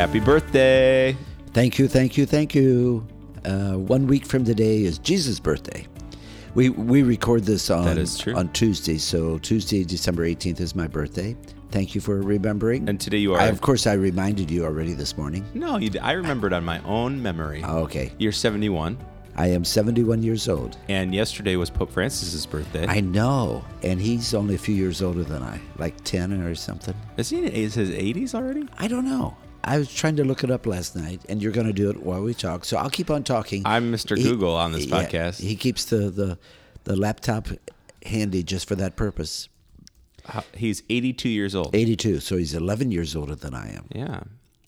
Happy 0.00 0.18
birthday. 0.18 1.14
Thank 1.52 1.78
you, 1.78 1.86
thank 1.86 2.16
you, 2.16 2.24
thank 2.24 2.54
you. 2.54 3.06
Uh, 3.44 3.72
one 3.74 4.06
week 4.06 4.24
from 4.24 4.46
today 4.46 4.82
is 4.82 4.96
Jesus' 4.98 5.38
birthday. 5.38 5.86
We 6.54 6.70
we 6.70 7.02
record 7.02 7.44
this 7.44 7.68
on 7.68 7.84
That 7.84 7.98
is 7.98 8.16
true. 8.16 8.34
on 8.34 8.48
Tuesday, 8.54 8.96
so 8.96 9.36
Tuesday, 9.36 9.84
December 9.84 10.24
eighteenth 10.24 10.58
is 10.62 10.74
my 10.74 10.86
birthday. 10.86 11.36
Thank 11.70 11.94
you 11.94 12.00
for 12.00 12.18
remembering. 12.22 12.88
And 12.88 12.98
today 12.98 13.18
you 13.18 13.34
are. 13.34 13.40
I, 13.42 13.48
of 13.48 13.60
course, 13.60 13.86
I 13.86 13.92
reminded 13.92 14.50
you 14.50 14.64
already 14.64 14.94
this 14.94 15.18
morning. 15.18 15.44
no, 15.52 15.76
you, 15.76 15.90
I 16.00 16.12
remembered 16.12 16.54
on 16.54 16.64
my 16.64 16.82
own 16.84 17.22
memory. 17.22 17.62
Oh, 17.62 17.80
okay, 17.80 18.10
You're 18.18 18.32
71, 18.32 18.96
I 19.36 19.48
am 19.48 19.66
seventy-one 19.66 20.22
years 20.22 20.48
old. 20.48 20.78
and 20.88 21.14
yesterday 21.14 21.56
was 21.56 21.68
Pope 21.68 21.92
Francis's 21.92 22.46
birthday. 22.46 22.86
I 22.86 23.00
know, 23.00 23.62
and 23.82 24.00
he's 24.00 24.32
only 24.32 24.54
a 24.54 24.58
few 24.58 24.74
years 24.74 25.02
older 25.02 25.24
than 25.24 25.42
I, 25.42 25.60
like 25.76 26.02
ten 26.04 26.32
or 26.32 26.54
something. 26.54 26.94
Is 27.18 27.28
he 27.28 27.44
in 27.44 27.52
his 27.52 27.76
80s 27.76 28.34
already? 28.34 28.66
I 28.78 28.88
don't 28.88 29.04
know. 29.04 29.36
I 29.62 29.78
was 29.78 29.92
trying 29.92 30.16
to 30.16 30.24
look 30.24 30.42
it 30.42 30.50
up 30.50 30.66
last 30.66 30.96
night, 30.96 31.20
and 31.28 31.42
you're 31.42 31.52
going 31.52 31.66
to 31.66 31.72
do 31.72 31.90
it 31.90 32.02
while 32.02 32.22
we 32.22 32.34
talk. 32.34 32.64
So 32.64 32.76
I'll 32.76 32.90
keep 32.90 33.10
on 33.10 33.24
talking. 33.24 33.62
I'm 33.66 33.92
Mr. 33.92 34.16
He- 34.16 34.22
Google 34.24 34.54
on 34.56 34.72
this 34.72 34.86
yeah, 34.86 34.96
podcast. 35.04 35.40
He 35.40 35.56
keeps 35.56 35.84
the, 35.84 36.10
the 36.10 36.38
the 36.84 36.96
laptop 36.96 37.48
handy 38.06 38.42
just 38.42 38.66
for 38.66 38.74
that 38.76 38.96
purpose. 38.96 39.48
How- 40.24 40.44
He's 40.54 40.82
82 40.88 41.28
years 41.28 41.54
old. 41.54 41.74
82, 41.74 42.20
so 42.20 42.36
he's 42.36 42.54
11 42.54 42.90
years 42.90 43.14
older 43.14 43.34
than 43.34 43.54
I 43.54 43.70
am. 43.74 43.84
Yeah. 43.94 44.20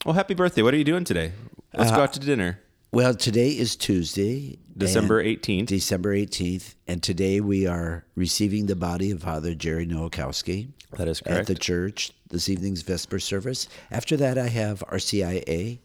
Well, 0.05 0.15
happy 0.15 0.35
birthday. 0.35 0.63
What 0.63 0.75
are 0.75 0.77
you 0.77 0.85
doing 0.85 1.05
today? 1.05 1.33
Let's 1.75 1.91
Uh, 1.91 1.97
go 1.97 2.03
out 2.03 2.13
to 2.15 2.21
dinner. 2.21 2.61
Well, 2.91 3.15
today 3.15 3.49
is 3.51 3.75
Tuesday, 3.77 4.59
December 4.77 5.23
18th. 5.25 5.67
December 5.67 6.15
18th, 6.15 6.75
and 6.87 7.03
today 7.03 7.41
we 7.41 7.67
are 7.67 8.05
receiving 8.15 8.67
the 8.67 8.77
body 8.77 9.11
of 9.11 9.23
Father 9.23 9.55
Jerry 9.55 9.87
Nowakowski 9.87 10.69
That 10.99 11.09
is 11.09 11.21
correct. 11.21 11.41
at 11.41 11.47
the 11.47 11.55
church 11.55 12.13
this 12.33 12.49
evening's 12.49 12.83
Vesper 12.83 13.21
service. 13.21 13.69
After 13.91 14.17
that, 14.17 14.37
I 14.37 14.49
have 14.49 14.83
RCIA, 14.91 15.79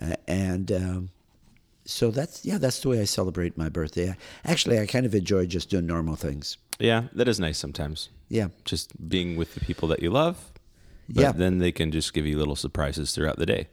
uh, 0.00 0.14
and 0.28 0.70
um, 0.70 1.10
so 1.84 2.10
that's 2.12 2.44
yeah, 2.44 2.58
that's 2.58 2.80
the 2.80 2.88
way 2.90 3.00
I 3.00 3.04
celebrate 3.04 3.58
my 3.58 3.68
birthday. 3.68 4.14
Actually, 4.44 4.78
I 4.78 4.86
kind 4.86 5.04
of 5.04 5.14
enjoy 5.14 5.46
just 5.46 5.68
doing 5.70 5.86
normal 5.86 6.14
things. 6.14 6.56
Yeah, 6.78 7.04
that 7.14 7.26
is 7.28 7.40
nice 7.40 7.58
sometimes. 7.58 8.08
Yeah, 8.28 8.48
Just 8.64 9.08
being 9.08 9.36
with 9.36 9.54
the 9.54 9.60
people 9.60 9.88
that 9.88 10.02
you 10.02 10.10
love. 10.10 10.52
Yeah. 11.08 11.32
then 11.32 11.58
they 11.58 11.72
can 11.72 11.90
just 11.90 12.14
give 12.14 12.24
you 12.26 12.38
little 12.38 12.56
surprises 12.56 13.12
throughout 13.12 13.36
the 13.36 13.44
day. 13.44 13.68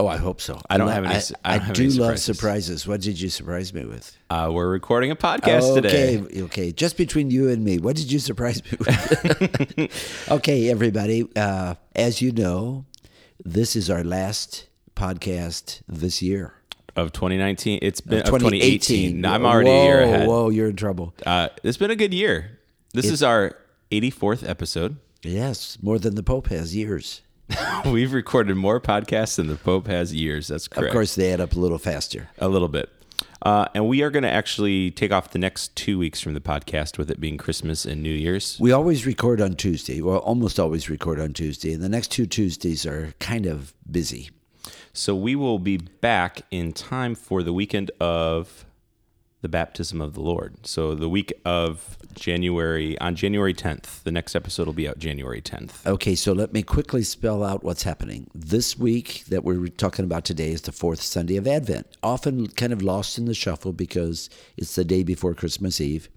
Oh, 0.00 0.06
I 0.06 0.16
hope 0.16 0.40
so. 0.40 0.58
I 0.70 0.78
don't 0.78 0.86
lo- 0.86 0.94
have 0.94 1.04
any 1.04 1.14
I, 1.44 1.56
I 1.56 1.58
have 1.58 1.76
do 1.76 1.82
any 1.82 1.92
love 1.92 2.18
surprises. 2.18 2.86
What 2.86 3.02
did 3.02 3.20
you 3.20 3.28
surprise 3.28 3.74
me 3.74 3.84
with? 3.84 4.16
Uh, 4.30 4.48
we're 4.50 4.70
recording 4.70 5.10
a 5.10 5.16
podcast 5.16 5.76
okay, 5.76 6.16
today. 6.16 6.42
okay. 6.44 6.72
Just 6.72 6.96
between 6.96 7.30
you 7.30 7.50
and 7.50 7.62
me, 7.62 7.76
what 7.76 7.96
did 7.96 8.10
you 8.10 8.18
surprise 8.18 8.62
me 8.64 8.78
with? 8.78 10.26
okay, 10.30 10.70
everybody. 10.70 11.28
Uh, 11.36 11.74
as 11.94 12.22
you 12.22 12.32
know, 12.32 12.86
this 13.44 13.76
is 13.76 13.90
our 13.90 14.02
last 14.02 14.68
podcast 14.96 15.82
this 15.86 16.22
year. 16.22 16.54
Of 16.96 17.12
2019. 17.12 17.80
It's 17.82 18.00
been 18.00 18.20
Of 18.20 18.32
of 18.32 18.40
2018. 18.40 19.22
I'm 19.26 19.44
already 19.44 19.68
whoa, 19.68 19.82
a 19.82 19.84
year 19.84 20.00
ahead. 20.00 20.28
Whoa, 20.28 20.48
you're 20.48 20.70
in 20.70 20.76
trouble. 20.76 21.12
Uh, 21.26 21.50
it's 21.62 21.76
been 21.76 21.90
a 21.90 21.96
good 21.96 22.14
year. 22.14 22.58
This 22.94 23.10
is 23.10 23.22
our 23.22 23.54
84th 23.90 24.48
episode. 24.48 24.96
Yes, 25.22 25.76
more 25.82 25.98
than 25.98 26.14
the 26.14 26.22
Pope 26.22 26.46
has 26.46 26.74
years. 26.74 27.20
We've 27.86 28.12
recorded 28.12 28.56
more 28.56 28.80
podcasts 28.80 29.36
than 29.36 29.46
the 29.46 29.56
Pope 29.56 29.86
has 29.86 30.14
years. 30.14 30.48
That's 30.48 30.68
correct. 30.68 30.88
Of 30.88 30.92
course, 30.92 31.14
they 31.14 31.32
add 31.32 31.40
up 31.40 31.54
a 31.54 31.58
little 31.58 31.78
faster. 31.78 32.28
A 32.38 32.48
little 32.48 32.68
bit. 32.68 32.90
Uh, 33.42 33.66
and 33.74 33.88
we 33.88 34.02
are 34.02 34.10
going 34.10 34.22
to 34.22 34.30
actually 34.30 34.90
take 34.90 35.12
off 35.12 35.30
the 35.30 35.38
next 35.38 35.74
two 35.74 35.98
weeks 35.98 36.20
from 36.20 36.34
the 36.34 36.40
podcast 36.40 36.98
with 36.98 37.10
it 37.10 37.20
being 37.20 37.38
Christmas 37.38 37.86
and 37.86 38.02
New 38.02 38.12
Year's. 38.12 38.58
We 38.60 38.72
always 38.72 39.06
record 39.06 39.40
on 39.40 39.54
Tuesday. 39.54 40.00
Well, 40.02 40.18
almost 40.18 40.60
always 40.60 40.90
record 40.90 41.18
on 41.18 41.32
Tuesday, 41.32 41.72
and 41.72 41.82
the 41.82 41.88
next 41.88 42.08
two 42.08 42.26
Tuesdays 42.26 42.84
are 42.84 43.14
kind 43.18 43.46
of 43.46 43.72
busy. 43.90 44.30
So 44.92 45.14
we 45.14 45.36
will 45.36 45.58
be 45.58 45.78
back 45.78 46.42
in 46.50 46.72
time 46.72 47.14
for 47.14 47.42
the 47.42 47.52
weekend 47.52 47.90
of 48.00 48.66
the 49.42 49.48
baptism 49.48 50.00
of 50.00 50.14
the 50.14 50.20
Lord. 50.20 50.66
So 50.66 50.94
the 50.94 51.08
week 51.08 51.32
of 51.44 51.96
January, 52.14 52.98
on 52.98 53.14
January 53.14 53.54
10th, 53.54 54.02
the 54.02 54.12
next 54.12 54.36
episode 54.36 54.66
will 54.66 54.74
be 54.74 54.88
out 54.88 54.98
January 54.98 55.40
10th. 55.40 55.86
Okay, 55.86 56.14
so 56.14 56.32
let 56.32 56.52
me 56.52 56.62
quickly 56.62 57.02
spell 57.02 57.42
out 57.42 57.64
what's 57.64 57.84
happening. 57.84 58.30
This 58.34 58.78
week 58.78 59.24
that 59.28 59.42
we're 59.42 59.68
talking 59.68 60.04
about 60.04 60.24
today 60.24 60.50
is 60.52 60.62
the 60.62 60.72
fourth 60.72 61.00
Sunday 61.00 61.36
of 61.36 61.46
Advent, 61.46 61.86
often 62.02 62.48
kind 62.48 62.72
of 62.72 62.82
lost 62.82 63.16
in 63.16 63.24
the 63.24 63.34
shuffle 63.34 63.72
because 63.72 64.28
it's 64.56 64.74
the 64.74 64.84
day 64.84 65.02
before 65.02 65.34
Christmas 65.34 65.80
Eve. 65.80 66.08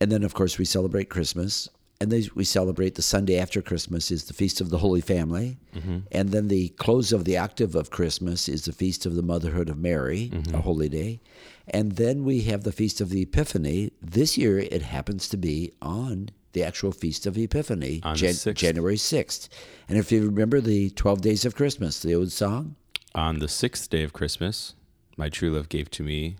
And 0.00 0.10
then, 0.12 0.22
of 0.22 0.32
course, 0.32 0.58
we 0.58 0.64
celebrate 0.64 1.10
Christmas. 1.10 1.68
And 2.00 2.10
then 2.10 2.24
we 2.34 2.44
celebrate 2.44 2.94
the 2.94 3.02
Sunday 3.02 3.38
after 3.38 3.60
Christmas 3.60 4.10
is 4.10 4.24
the 4.24 4.32
Feast 4.32 4.62
of 4.62 4.70
the 4.70 4.78
Holy 4.78 5.02
Family. 5.02 5.58
Mm-hmm. 5.76 5.98
And 6.10 6.30
then 6.30 6.48
the 6.48 6.70
close 6.70 7.12
of 7.12 7.26
the 7.26 7.36
octave 7.36 7.74
of 7.74 7.90
Christmas 7.90 8.48
is 8.48 8.64
the 8.64 8.72
Feast 8.72 9.04
of 9.04 9.16
the 9.16 9.22
Motherhood 9.22 9.68
of 9.68 9.78
Mary, 9.78 10.30
mm-hmm. 10.32 10.54
a 10.54 10.62
holy 10.62 10.88
day. 10.88 11.20
And 11.68 11.92
then 11.92 12.24
we 12.24 12.40
have 12.42 12.64
the 12.64 12.72
Feast 12.72 13.02
of 13.02 13.10
the 13.10 13.22
Epiphany. 13.22 13.92
This 14.00 14.38
year 14.38 14.58
it 14.58 14.80
happens 14.80 15.28
to 15.28 15.36
be 15.36 15.72
on 15.82 16.30
the 16.52 16.64
actual 16.64 16.90
Feast 16.90 17.26
of 17.26 17.36
Epiphany, 17.36 18.00
the 18.00 18.08
6th. 18.08 18.54
January 18.54 18.96
6th. 18.96 19.48
And 19.86 19.98
if 19.98 20.10
you 20.10 20.24
remember 20.24 20.62
the 20.62 20.88
12 20.90 21.20
Days 21.20 21.44
of 21.44 21.54
Christmas, 21.54 22.00
the 22.00 22.14
old 22.14 22.32
song, 22.32 22.76
On 23.14 23.40
the 23.40 23.48
sixth 23.48 23.90
day 23.90 24.04
of 24.04 24.14
Christmas, 24.14 24.74
my 25.18 25.28
true 25.28 25.50
love 25.50 25.68
gave 25.68 25.90
to 25.92 26.02
me, 26.02 26.36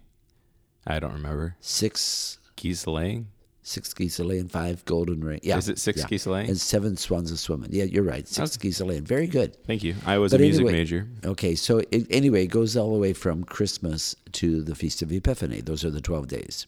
I 0.87 0.99
don't 0.99 1.13
remember, 1.13 1.57
six 1.61 2.39
geese 2.57 2.87
laying. 2.87 3.29
Six 3.63 3.93
geese 3.93 4.19
a 4.19 4.25
laying, 4.25 4.49
five 4.49 4.85
golden 4.85 5.21
ring. 5.23 5.41
Yeah, 5.43 5.59
Is 5.59 5.69
it 5.69 5.79
six 5.79 6.01
yeah. 6.01 6.07
geese 6.07 6.27
a 6.27 6.31
laying? 6.31 6.49
And 6.49 6.59
seven 6.61 6.97
swans 6.97 7.31
a 7.31 7.37
swimming. 7.37 7.71
Yeah, 7.73 7.85
you're 7.85 8.03
right. 8.05 8.27
Six 8.27 8.57
geese 8.57 8.81
a 8.81 8.85
laying. 8.85 9.05
Very 9.05 9.27
good. 9.27 9.57
Thank 9.67 9.83
you. 9.83 9.95
I 10.07 10.19
was 10.19 10.33
But 10.33 10.41
a 10.41 10.45
music 10.45 10.61
anyway- 10.67 10.73
major. 10.79 11.09
Okay, 11.25 11.55
so 11.55 11.79
it, 11.91 12.07
anyway, 12.11 12.45
it 12.45 12.49
goes 12.49 12.77
all 12.77 12.93
the 12.93 12.99
way 12.99 13.13
from 13.13 13.45
Christmas 13.45 14.17
to 14.33 14.63
the 14.63 14.75
Feast 14.75 15.03
of 15.03 15.13
Epiphany. 15.13 15.61
Those 15.61 15.85
are 15.85 15.91
the 15.91 16.01
12 16.01 16.29
days. 16.29 16.67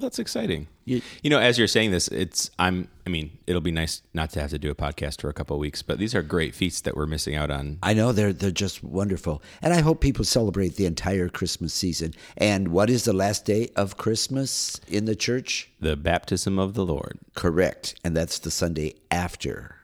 Well, 0.00 0.08
that's 0.08 0.18
exciting. 0.18 0.66
You- 0.86 1.02
You, 1.22 1.28
know, 1.28 1.38
as 1.38 1.58
you're 1.58 1.68
saying 1.68 1.90
this, 1.90 2.08
it's 2.08 2.50
I'm. 2.58 2.88
I 3.06 3.10
mean, 3.10 3.36
it'll 3.46 3.60
be 3.60 3.70
nice 3.70 4.00
not 4.14 4.30
to 4.30 4.40
have 4.40 4.48
to 4.50 4.58
do 4.58 4.70
a 4.70 4.74
podcast 4.74 5.20
for 5.20 5.28
a 5.28 5.34
couple 5.34 5.54
of 5.54 5.60
weeks, 5.60 5.82
but 5.82 5.98
these 5.98 6.14
are 6.14 6.22
great 6.22 6.54
feats 6.54 6.80
that 6.82 6.96
we're 6.96 7.04
missing 7.06 7.34
out 7.34 7.50
on. 7.50 7.78
I 7.82 7.92
know 7.92 8.10
they're 8.12 8.32
they're 8.32 8.50
just 8.50 8.82
wonderful. 8.82 9.42
And 9.60 9.74
I 9.74 9.80
hope 9.82 10.00
people 10.00 10.24
celebrate 10.24 10.76
the 10.76 10.86
entire 10.86 11.28
Christmas 11.28 11.74
season. 11.74 12.14
And 12.38 12.68
what 12.68 12.88
is 12.88 13.04
the 13.04 13.12
last 13.12 13.44
day 13.44 13.68
of 13.76 13.98
Christmas 13.98 14.80
in 14.88 15.04
the 15.04 15.14
church? 15.14 15.70
The 15.80 15.96
baptism 15.96 16.58
of 16.58 16.72
the 16.72 16.86
Lord. 16.86 17.18
Correct. 17.34 17.94
And 18.02 18.16
that's 18.16 18.38
the 18.38 18.50
Sunday 18.50 18.94
after. 19.10 19.76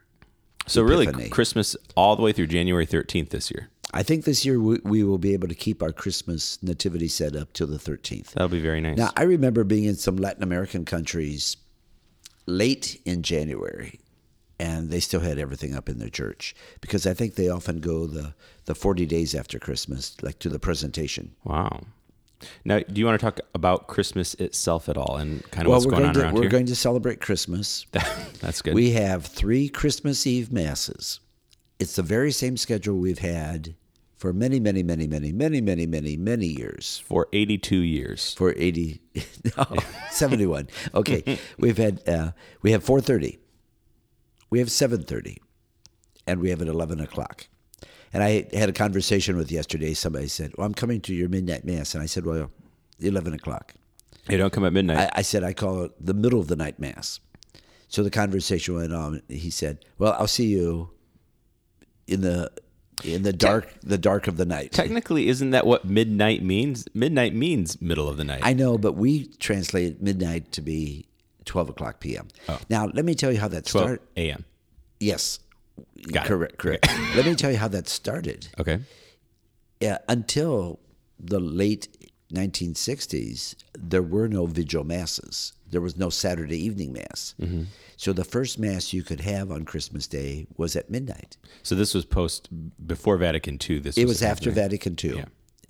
So 0.67 0.83
really, 0.83 1.07
Christmas 1.29 1.77
all 1.95 2.17
the 2.17 2.23
way 2.23 2.33
through 2.33 2.49
January 2.49 2.87
13th 2.87 3.29
this 3.31 3.51
year. 3.53 3.69
I 3.97 4.03
think 4.03 4.25
this 4.25 4.45
year 4.45 4.61
we, 4.61 4.79
we 4.85 5.03
will 5.03 5.17
be 5.19 5.33
able 5.33 5.49
to 5.49 5.55
keep 5.55 5.83
our 5.83 5.91
Christmas 5.91 6.63
nativity 6.63 7.09
set 7.09 7.35
up 7.35 7.53
till 7.55 7.67
the 7.67 7.79
13th. 7.79 8.33
That'll 8.33 8.49
be 8.49 8.61
very 8.61 8.81
nice. 8.83 8.99
Now, 8.99 9.11
I 9.17 9.23
remember 9.23 9.65
being 9.65 9.85
in 9.85 9.97
some 9.97 10.17
Latin 10.19 10.43
American 10.43 10.85
countries 10.85 11.57
late 12.45 13.01
in 13.07 13.23
January, 13.23 13.99
and 14.61 14.91
they 14.91 15.01
still 15.01 15.21
had 15.21 15.39
everything 15.39 15.75
up 15.75 15.89
in 15.89 15.99
their 15.99 16.11
church 16.11 16.55
because 16.83 17.07
I 17.07 17.15
think 17.15 17.37
they 17.37 17.49
often 17.49 17.81
go 17.81 18.07
the, 18.07 18.35
the 18.67 18.75
40 18.75 19.07
days 19.07 19.35
after 19.35 19.59
Christmas, 19.59 20.15
like 20.23 20.39
to 20.41 20.51
the 20.51 20.59
presentation. 20.59 21.35
wow. 21.45 21.81
Now, 22.67 22.81
do 22.81 22.99
you 23.01 23.07
want 23.07 23.19
to 23.19 23.25
talk 23.25 23.41
about 23.55 23.87
Christmas 23.87 24.35
itself 24.35 24.91
at 24.91 24.99
all 24.99 25.17
and 25.17 25.43
kind 25.51 25.67
of 25.67 25.71
Well, 25.71 25.79
what's 25.79 25.87
we're 25.87 25.93
going 25.93 26.03
going, 26.03 26.09
on 26.09 26.15
to, 26.15 26.21
around 26.21 26.35
we're 26.35 26.43
here? 26.43 26.51
going 26.51 26.67
to 26.67 26.77
celebrate 26.77 27.19
Christmas. 27.23 27.87
That's 28.43 28.61
good. 28.61 28.75
We 28.75 28.91
have 28.91 29.25
three 29.25 29.71
Christmas 29.71 30.27
Eve 30.27 30.53
masses. 30.53 31.21
It's 31.79 31.97
the 31.97 32.03
very 32.03 32.31
same 32.31 32.59
schedule 32.59 32.99
we've 32.99 33.21
had 33.21 33.75
for 34.17 34.33
many, 34.33 34.59
many, 34.59 34.83
many, 34.83 35.07
many, 35.07 35.33
many, 35.33 35.61
many, 35.61 35.87
many, 35.87 36.17
many 36.17 36.47
years. 36.47 37.03
for 37.07 37.29
82 37.33 37.77
years. 37.77 38.35
for 38.35 38.55
80 38.57 39.01
no, 39.57 39.77
71 40.11 40.69
okay 40.95 41.39
we've 41.59 41.77
had 41.77 42.07
uh, 42.09 42.33
we 42.63 42.73
have 42.73 42.85
4.30 42.85 43.39
we 44.51 44.59
have 44.59 44.69
7.30 44.69 45.37
and 46.27 46.41
we 46.41 46.51
have 46.51 46.63
at 46.63 46.69
11 46.69 47.01
o'clock. 47.01 47.47
And 48.13 48.23
i 48.23 48.47
had 48.53 48.69
a 48.69 48.73
conversation 48.73 49.37
with 49.37 49.53
yesterday 49.53 49.93
somebody 49.95 50.29
said 50.29 50.53
well 50.57 50.67
i'm 50.67 50.75
coming 50.75 51.01
to 51.03 51.15
your 51.15 51.29
midnight 51.29 51.65
mass. 51.65 51.95
And 51.95 52.03
i 52.03 52.07
said 52.07 52.25
well 52.25 52.51
11 53.01 53.35
o'clock. 53.35 53.75
They 54.27 54.37
don't 54.37 54.53
come 54.53 54.65
at 54.65 54.73
midnight. 54.73 55.11
I, 55.15 55.19
I 55.19 55.23
said 55.23 55.45
i 55.45 55.53
call 55.53 55.85
it 55.85 55.93
the 56.05 56.15
middle 56.15 56.41
of 56.41 56.49
the 56.49 56.57
night 56.57 56.79
mass. 56.79 57.21
So 57.89 58.03
the 58.03 58.11
conversation 58.11 58.75
went 58.75 58.93
on. 58.95 59.23
He 59.29 59.51
said 59.51 59.85
well 59.99 60.17
i'll 60.19 60.27
see 60.27 60.47
you 60.47 60.91
in 62.07 62.23
the 62.23 62.51
in 63.05 63.23
the 63.23 63.33
dark 63.33 63.73
the 63.83 63.99
dark 63.99 64.27
of 64.27 64.37
the 64.37 64.47
night 64.47 64.73
Technically, 64.73 65.29
isn't 65.29 65.51
that 65.51 65.67
what 65.67 65.85
midnight 65.85 66.43
means? 66.43 66.87
Midnight 66.95 67.35
means 67.35 67.81
middle 67.81 68.09
of 68.09 68.17
the 68.17 68.25
night. 68.25 68.41
I 68.43 68.53
know, 68.53 68.79
but 68.79 68.93
we 68.93 69.27
translate 69.39 70.01
midnight 70.01 70.53
to 70.53 70.63
be 70.63 71.07
12 71.45 71.71
o'clock 71.71 72.01
p.m. 72.01 72.29
Oh. 72.49 72.59
Now, 72.69 72.87
let 72.87 73.05
me 73.05 73.15
tell 73.15 73.33
you 73.33 73.39
how 73.39 73.49
that 73.49 73.67
12 73.67 73.85
started. 73.85 74.07
a.m. 74.17 74.45
Yes. 75.01 75.39
Got 76.11 76.25
it. 76.25 76.29
correct, 76.29 76.59
correct. 76.59 76.89
let 77.15 77.27
me 77.27 77.35
tell 77.35 77.51
you 77.51 77.59
how 77.59 77.69
that 77.69 77.89
started. 77.89 78.49
Okay. 78.59 78.81
Yeah, 79.81 79.99
until 80.09 80.81
the 81.19 81.39
late 81.41 81.89
1960s, 82.33 83.55
there 83.79 84.03
were 84.03 84.29
no 84.29 84.47
vigil 84.47 84.85
masses. 84.85 85.53
There 85.71 85.81
was 85.81 85.97
no 85.97 86.11
Saturday 86.11 86.63
evening 86.65 86.93
mass. 86.93 87.35
Mm-hmm. 87.41 87.65
So 87.97 88.13
the 88.13 88.25
first 88.25 88.59
mass 88.59 88.93
you 88.93 89.03
could 89.03 89.21
have 89.21 89.51
on 89.51 89.65
Christmas 89.65 90.07
Day 90.07 90.47
was 90.57 90.77
at 90.77 90.91
midnight. 90.91 91.37
So 91.63 91.75
this 91.75 91.95
was 91.95 92.05
post 92.05 92.49
before 92.87 93.17
Vatican 93.17 93.59
II. 93.69 93.79
This 93.81 93.97
It 93.97 94.07
was 94.07 94.23
after 94.23 94.51
happening. 94.51 94.65
Vatican 94.85 94.97
II. 95.03 95.25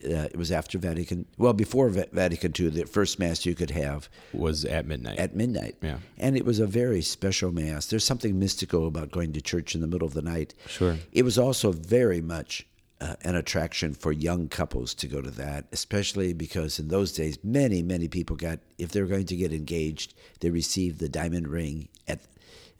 Uh, 0.05 0.29
it 0.31 0.37
was 0.37 0.53
after 0.53 0.77
Vatican. 0.79 1.25
Well, 1.39 1.55
before 1.55 1.89
Va- 1.89 2.09
Vatican 2.13 2.53
II, 2.59 2.69
the 2.69 2.85
first 2.85 3.19
mass 3.19 3.47
you 3.47 3.55
could 3.55 3.71
have 3.71 4.11
was 4.35 4.65
at 4.67 4.87
midnight. 4.87 5.19
at 5.19 5.35
midnight. 5.35 5.77
Yeah. 5.81 5.99
And 6.19 6.37
it 6.37 6.45
was 6.45 6.59
a 6.59 6.67
very 6.67 7.01
special 7.01 7.51
mass. 7.51 7.87
There's 7.87 8.05
something 8.05 8.39
mystical 8.39 8.87
about 8.87 9.11
going 9.11 9.33
to 9.33 9.41
church 9.41 9.75
in 9.75 9.81
the 9.81 9.87
middle 9.87 10.07
of 10.07 10.13
the 10.15 10.21
night. 10.21 10.53
Sure. 10.69 10.99
It 11.13 11.23
was 11.25 11.39
also 11.39 11.73
very 11.73 12.21
much 12.21 12.67
uh, 13.01 13.15
an 13.23 13.35
attraction 13.35 13.95
for 13.95 14.13
young 14.13 14.49
couples 14.49 14.95
to 14.95 15.07
go 15.07 15.21
to 15.21 15.31
that, 15.31 15.67
especially 15.73 16.33
because 16.33 16.79
in 16.79 16.89
those 16.89 17.13
days, 17.13 17.39
many, 17.45 17.83
many 17.83 18.09
people 18.09 18.37
got, 18.37 18.59
if 18.79 18.91
they 18.91 19.01
were 19.01 19.07
going 19.07 19.27
to 19.27 19.37
get 19.37 19.53
engaged, 19.53 20.15
they 20.41 20.51
received 20.51 20.99
the 20.99 21.09
diamond 21.09 21.49
ring 21.49 21.89
at 22.09 22.21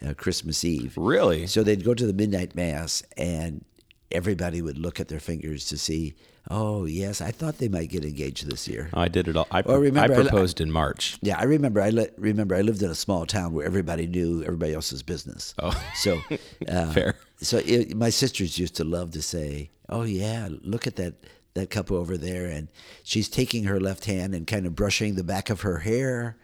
uh, 0.07 0.15
Christmas 0.15 0.65
Eve. 0.65 0.97
really? 0.97 1.47
So 1.47 1.63
they'd 1.63 1.85
go 1.85 1.95
to 1.95 2.07
the 2.07 2.13
midnight 2.13 2.55
mass, 2.55 3.03
and 3.17 3.65
everybody 4.11 4.63
would 4.63 4.79
look 4.79 5.01
at 5.01 5.09
their 5.09 5.21
fingers 5.21 5.67
to 5.67 5.79
see, 5.79 6.15
oh, 6.51 6.85
yes, 6.85 7.21
I 7.21 7.31
thought 7.31 7.59
they 7.59 7.69
might 7.69 7.89
get 7.89 8.05
engaged 8.05 8.49
this 8.49 8.69
year. 8.69 8.91
Oh, 8.95 9.01
I 9.01 9.09
did 9.09 9.29
it 9.29 9.37
all. 9.37 9.47
I, 9.51 9.61
remember, 9.61 10.01
I 10.15 10.19
I 10.19 10.23
proposed 10.23 10.61
in 10.61 10.71
March. 10.71 11.19
Yeah, 11.23 11.39
I 11.39 11.45
remember. 11.45 11.81
I 11.81 11.91
li- 11.91 12.11
remember. 12.17 12.55
I 12.55 12.63
lived 12.63 12.83
in 12.83 12.91
a 12.91 12.95
small 12.95 13.27
town 13.27 13.53
where 13.53 13.67
everybody 13.67 14.07
knew 14.07 14.43
everybody 14.43 14.75
else's 14.75 15.03
business. 15.03 15.55
Oh. 15.59 15.81
so 15.95 16.21
uh, 16.69 16.93
Fair. 16.93 17.17
So 17.39 17.59
it, 17.59 17.97
my 17.97 18.11
sisters 18.11 18.59
used 18.59 18.77
to 18.77 18.85
love 18.85 19.11
to 19.13 19.23
say, 19.23 19.71
"Oh 19.89 20.05
yeah, 20.05 20.49
look 20.63 20.87
at 20.87 20.97
that 20.97 21.15
that 21.55 21.71
couple 21.71 21.97
over 21.97 22.17
there," 22.17 22.47
and 22.47 22.69
she's 23.03 23.29
taking 23.29 23.65
her 23.65 23.79
left 23.79 24.07
hand 24.07 24.35
and 24.35 24.47
kind 24.47 24.67
of 24.67 24.75
brushing 24.75 25.17
the 25.17 25.25
back 25.25 25.51
of 25.51 25.61
her 25.63 25.79
hair. 25.79 26.37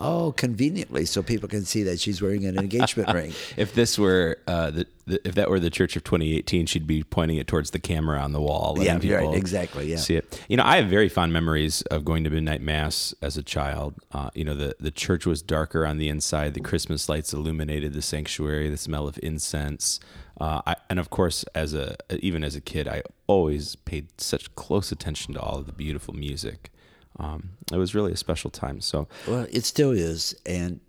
Oh, 0.00 0.32
conveniently, 0.32 1.04
so 1.06 1.24
people 1.24 1.48
can 1.48 1.64
see 1.64 1.82
that 1.82 1.98
she's 1.98 2.22
wearing 2.22 2.44
an 2.44 2.56
engagement 2.56 3.12
ring. 3.14 3.32
If 3.56 3.74
this 3.74 3.98
were 3.98 4.38
uh, 4.46 4.70
the, 4.70 4.86
the 5.06 5.28
if 5.28 5.34
that 5.34 5.50
were 5.50 5.58
the 5.58 5.70
Church 5.70 5.96
of 5.96 6.04
2018, 6.04 6.66
she'd 6.66 6.86
be 6.86 7.02
pointing 7.02 7.38
it 7.38 7.48
towards 7.48 7.72
the 7.72 7.80
camera 7.80 8.20
on 8.20 8.30
the 8.32 8.40
wall. 8.40 8.76
Yeah, 8.78 8.94
right, 8.94 9.34
exactly, 9.34 9.90
yeah. 9.90 9.96
see 9.96 10.14
it. 10.14 10.40
You 10.48 10.56
know, 10.56 10.62
I 10.64 10.76
have 10.76 10.86
very 10.86 11.08
fond 11.08 11.32
memories 11.32 11.82
of 11.82 12.04
going 12.04 12.22
to 12.24 12.30
midnight 12.30 12.60
mass 12.60 13.12
as 13.22 13.36
a 13.36 13.42
child. 13.42 13.94
Uh, 14.12 14.30
you 14.34 14.44
know, 14.44 14.54
the 14.54 14.76
the 14.78 14.92
church 14.92 15.26
was 15.26 15.42
darker 15.42 15.84
on 15.84 15.98
the 15.98 16.08
inside. 16.08 16.54
The 16.54 16.60
Christmas 16.60 17.08
lights 17.08 17.32
illuminated 17.32 17.92
the 17.92 18.02
sanctuary. 18.02 18.70
The 18.70 18.76
smell 18.76 19.08
of 19.08 19.18
incense. 19.20 19.98
Uh, 20.40 20.62
I, 20.64 20.76
and 20.88 21.00
of 21.00 21.10
course, 21.10 21.42
as 21.56 21.74
a 21.74 21.96
even 22.10 22.44
as 22.44 22.54
a 22.54 22.60
kid, 22.60 22.86
I 22.86 23.02
always 23.26 23.74
paid 23.74 24.20
such 24.20 24.54
close 24.54 24.92
attention 24.92 25.34
to 25.34 25.40
all 25.40 25.58
of 25.58 25.66
the 25.66 25.72
beautiful 25.72 26.14
music. 26.14 26.70
Um, 27.18 27.50
it 27.72 27.76
was 27.76 27.94
really 27.94 28.12
a 28.12 28.16
special 28.16 28.50
time. 28.50 28.80
So, 28.80 29.08
Well, 29.26 29.46
it 29.50 29.64
still 29.64 29.90
is. 29.90 30.34
And 30.46 30.80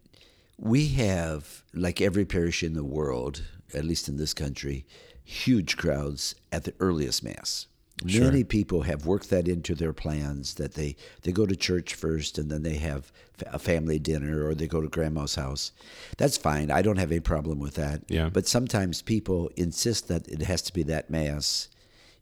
we 0.58 0.88
have, 0.90 1.64
like 1.74 2.02
every 2.02 2.26
parish 2.26 2.64
in 2.64 2.74
the 2.74 2.84
world, 2.84 3.44
at 3.74 3.86
least 3.86 4.08
in 4.08 4.18
this 4.18 4.34
country, 4.34 4.86
huge 5.24 5.78
crowds 5.78 6.36
at 6.52 6.64
the 6.64 6.74
earliest 6.80 7.24
Mass. 7.24 7.68
Many 8.06 8.46
people 8.46 8.84
have 8.84 9.06
worked 9.06 9.30
that 9.30 9.48
into 9.48 9.76
their 9.76 9.92
plans 9.92 10.54
that 10.54 10.76
they, 10.76 10.96
they 11.24 11.34
go 11.34 11.46
to 11.46 11.56
church 11.56 11.96
first 11.96 12.38
and 12.38 12.50
then 12.50 12.64
they 12.64 12.78
have 12.78 13.12
a 13.48 13.60
family 13.60 14.00
dinner 14.00 14.46
or 14.48 14.56
they 14.56 14.68
go 14.68 14.80
to 14.80 14.88
grandma's 14.88 15.36
house. 15.36 15.74
That's 16.18 16.38
fine. 16.38 16.72
I 16.72 16.82
don't 16.82 16.98
have 16.98 17.12
any 17.12 17.20
problem 17.20 17.60
with 17.60 17.76
that. 17.76 18.04
Yeah. 18.08 18.30
But 18.30 18.48
sometimes 18.48 19.02
people 19.02 19.52
insist 19.58 20.08
that 20.08 20.30
it 20.30 20.44
has 20.44 20.62
to 20.64 20.74
be 20.74 20.84
that 20.84 21.10
Mass, 21.10 21.68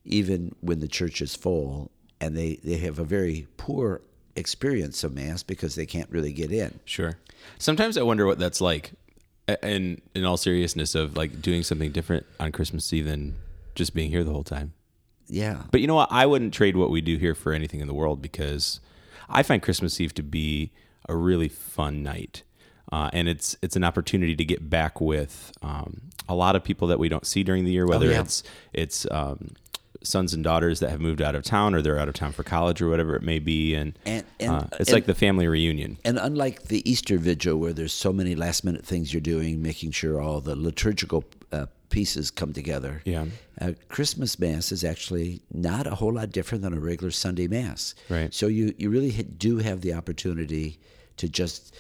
even 0.04 0.56
when 0.62 0.80
the 0.80 0.88
church 0.88 1.22
is 1.22 1.36
full, 1.36 1.92
and 2.20 2.36
they, 2.36 2.56
they 2.64 2.78
have 2.78 3.00
a 3.00 3.04
very 3.04 3.48
poor 3.58 4.02
experience 4.36 5.04
of 5.04 5.14
Mass 5.14 5.44
because 5.44 5.76
they 5.76 5.86
can't 5.86 6.10
really 6.10 6.32
get 6.32 6.52
in. 6.52 6.80
Sure. 6.86 7.18
Sometimes 7.58 7.98
I 7.98 8.04
wonder 8.04 8.26
what 8.26 8.40
that's 8.40 8.62
like, 8.62 8.94
and 9.48 10.02
in 10.14 10.26
all 10.26 10.38
seriousness, 10.38 10.96
of 10.96 11.18
like 11.18 11.42
doing 11.42 11.64
something 11.64 11.92
different 11.92 12.26
on 12.40 12.52
Christmas 12.52 12.92
Eve 12.94 13.06
than 13.06 13.36
just 13.76 13.94
being 13.94 14.10
here 14.10 14.24
the 14.24 14.32
whole 14.32 14.44
time. 14.44 14.74
Yeah. 15.28 15.64
But 15.72 15.82
you 15.82 15.88
know 15.88 15.96
what? 15.96 16.10
I 16.12 16.26
wouldn't 16.26 16.54
trade 16.54 16.78
what 16.78 16.90
we 16.90 17.02
do 17.02 17.18
here 17.18 17.36
for 17.36 17.54
anything 17.54 17.80
in 17.80 17.88
the 17.88 17.94
world 17.94 18.22
because 18.22 18.80
I 19.30 19.44
find 19.44 19.62
Christmas 19.62 20.00
Eve 20.00 20.14
to 20.16 20.24
be 20.24 20.72
a 21.10 21.16
really 21.16 21.50
fun 21.50 22.04
night, 22.04 22.44
uh, 22.92 23.10
and 23.14 23.28
it's 23.28 23.58
it's 23.62 23.76
an 23.76 23.84
opportunity 23.84 24.36
to 24.36 24.46
get 24.46 24.70
back 24.70 25.02
with 25.02 25.52
um, 25.62 26.02
a 26.30 26.36
lot 26.36 26.56
of 26.56 26.64
people 26.64 26.88
that 26.88 27.00
we 27.00 27.10
don't 27.10 27.26
see 27.26 27.44
during 27.44 27.66
the 27.66 27.72
year, 27.72 27.86
whether 27.86 28.10
yeah. 28.10 28.22
it's 28.22 28.44
it's 28.74 29.06
um, 29.12 29.52
sons 30.08 30.34
and 30.34 30.44
daughters 30.44 30.80
that 30.80 30.90
have 30.90 31.00
moved 31.00 31.22
out 31.22 31.36
of 31.36 31.44
town 31.44 31.76
or 31.76 31.82
they're 31.82 32.00
out 32.00 32.08
of 32.08 32.14
town 32.16 32.32
for 32.32 32.44
college 32.44 32.82
or 32.82 32.90
whatever 32.90 33.16
it 33.16 33.22
may 33.24 33.40
be, 33.40 33.76
and, 33.76 33.98
And- 34.06 34.26
and- 34.40 34.52
uh, 34.52 34.64
it's 34.80 34.90
and- 34.90 34.96
like 34.96 35.06
the 35.06 35.16
family 35.16 35.48
reunion. 35.48 35.98
And 36.06 36.18
unlike 36.18 36.64
the 36.64 36.90
Easter 36.90 37.18
Vigil, 37.18 37.58
where 37.58 37.74
there's 37.74 37.94
so 37.94 38.12
many 38.14 38.36
last 38.36 38.64
minute 38.64 38.86
things 38.86 39.14
you're 39.14 39.22
doing, 39.22 39.62
making 39.62 39.92
sure 39.92 40.20
all 40.22 40.42
the 40.42 40.56
liturgical 40.56 41.24
uh, 41.52 41.68
pieces 41.90 42.32
come 42.32 42.52
together, 42.54 43.02
Yeah. 43.06 43.26
uh, 43.62 43.72
Christmas 43.90 44.38
Mass 44.40 44.72
is 44.72 44.84
actually 44.84 45.42
not 45.54 45.88
a 45.88 45.96
whole 45.96 46.14
lot 46.14 46.32
different 46.32 46.64
than 46.64 46.74
a 46.74 46.80
regular 46.80 47.12
Sunday 47.12 47.48
Mass. 47.48 47.96
Right. 48.10 48.34
So 48.34 48.48
you, 48.48 48.74
you 48.78 48.90
really 48.90 49.12
do 49.12 49.58
have 49.60 49.82
the 49.82 49.94
opportunity 49.94 50.80
to 51.18 51.30
just 51.30 51.74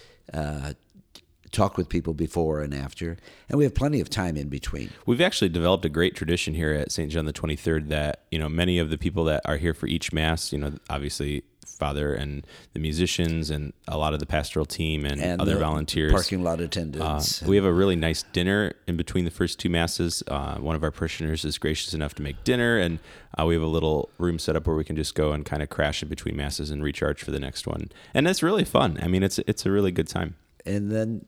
uh, 1.48 1.50
talk 1.52 1.78
with 1.78 1.90
people 1.90 2.14
before 2.14 2.62
and 2.62 2.74
after. 2.74 3.18
And 3.50 3.58
we 3.58 3.64
have 3.64 3.74
plenty 3.76 4.00
of 4.00 4.10
time 4.10 4.38
in 4.38 4.50
between. 4.50 4.90
We've 5.06 5.22
actually 5.22 5.50
developed 5.50 5.86
a 5.86 5.90
great 5.90 6.16
tradition 6.16 6.54
here 6.54 6.74
at 6.74 6.92
St. 6.92 7.12
John 7.12 7.26
the 7.26 7.34
23rd 7.34 7.90
that, 7.90 8.24
you 8.32 8.40
know, 8.40 8.50
many 8.50 8.80
of 8.80 8.90
the 8.90 8.98
people 8.98 9.24
that 9.26 9.42
are 9.46 9.58
here 9.58 9.74
for 9.74 9.88
each 9.88 10.12
mass, 10.14 10.52
you 10.52 10.60
know, 10.60 10.74
obviously 10.90 11.44
Father 11.66 12.14
and 12.14 12.48
the 12.74 12.80
musicians 12.80 13.52
and 13.52 13.72
a 13.88 13.98
lot 13.98 14.14
of 14.14 14.20
the 14.20 14.26
pastoral 14.26 14.66
team 14.66 15.06
and, 15.06 15.22
And 15.22 15.40
other 15.42 15.54
the 15.56 15.60
volunteers. 15.60 16.12
Parking 16.12 16.42
lot 16.44 16.60
Uh, 16.60 16.64
attendants. 16.64 17.42
we 17.44 17.56
have 17.56 17.66
a 17.66 17.74
really 17.74 17.96
nice 17.96 18.24
dinner 18.34 18.74
in 18.88 18.98
between 18.98 19.26
the 19.26 19.32
first 19.32 19.60
two 19.60 19.70
masses. 19.70 20.24
Uh, 20.28 20.56
one 20.58 20.76
of 20.76 20.84
our 20.84 20.90
parishioners 20.92 21.46
is 21.46 21.58
gracious 21.60 21.94
enough 21.94 22.16
to 22.16 22.24
make 22.24 22.44
dinner, 22.44 22.80
and 22.80 23.00
uh, 23.40 23.46
we 23.46 23.54
have 23.54 23.62
a 23.62 23.68
little 23.68 24.10
room 24.18 24.40
set 24.40 24.56
up 24.56 24.66
where 24.66 24.76
we 24.76 24.84
can 24.84 24.96
just 24.96 25.14
go 25.14 25.34
and 25.34 25.46
kind 25.46 25.62
of 25.62 25.70
crash 25.70 26.02
in 26.02 26.10
between 26.10 26.36
masses 26.36 26.72
and 26.72 26.84
recharge 26.84 27.22
for 27.22 27.32
the 27.32 27.40
next 27.40 27.68
one. 27.68 27.90
And 28.14 28.28
it's 28.28 28.42
really 28.42 28.66
fun. 28.66 28.98
I 29.02 29.08
mean, 29.08 29.22
it's 29.22 29.38
it's 29.40 29.66
a 29.66 29.72
really 29.72 29.92
good 29.92 30.08
time. 30.08 30.36
and 30.66 30.92
then 30.92 31.26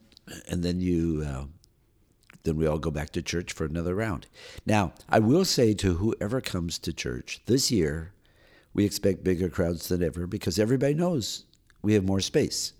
and 0.48 0.62
then 0.62 0.80
you 0.80 1.24
uh, 1.26 1.44
then 2.42 2.56
we 2.56 2.66
all 2.66 2.78
go 2.78 2.90
back 2.90 3.10
to 3.10 3.22
church 3.22 3.52
for 3.52 3.64
another 3.64 3.94
round. 3.94 4.26
Now, 4.64 4.92
I 5.08 5.18
will 5.18 5.44
say 5.44 5.74
to 5.74 5.94
whoever 5.94 6.40
comes 6.40 6.78
to 6.78 6.92
church 6.92 7.40
this 7.46 7.70
year, 7.70 8.12
we 8.72 8.84
expect 8.84 9.24
bigger 9.24 9.48
crowds 9.48 9.88
than 9.88 10.02
ever 10.02 10.26
because 10.26 10.58
everybody 10.58 10.94
knows 10.94 11.44
we 11.82 11.94
have 11.94 12.04
more 12.04 12.20
space. 12.20 12.72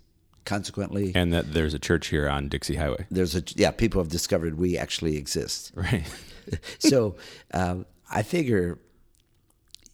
Consequently, 0.43 1.11
And 1.13 1.31
that 1.33 1.53
there's 1.53 1.75
a 1.75 1.79
church 1.79 2.07
here 2.07 2.27
on 2.27 2.49
Dixie 2.49 2.75
Highway, 2.75 3.05
there's 3.11 3.35
a 3.35 3.43
yeah, 3.55 3.69
people 3.69 4.01
have 4.01 4.09
discovered 4.09 4.57
we 4.57 4.75
actually 4.75 5.15
exist. 5.15 5.71
right? 5.75 6.03
so 6.79 7.15
um, 7.53 7.85
I 8.09 8.23
figure 8.23 8.79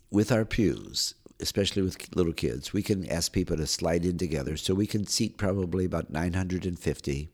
with 0.10 0.32
our 0.32 0.46
pews, 0.46 1.16
especially 1.40 1.82
with 1.82 2.16
little 2.16 2.34
kids, 2.34 2.74
we 2.74 2.82
can 2.82 3.08
ask 3.10 3.32
people 3.32 3.58
to 3.58 3.68
slide 3.68 4.06
in 4.06 4.18
together. 4.18 4.58
So 4.58 4.74
we 4.74 4.88
can 4.88 5.06
seat 5.06 5.38
probably 5.38 5.86
about 5.86 6.10
950 6.10 7.30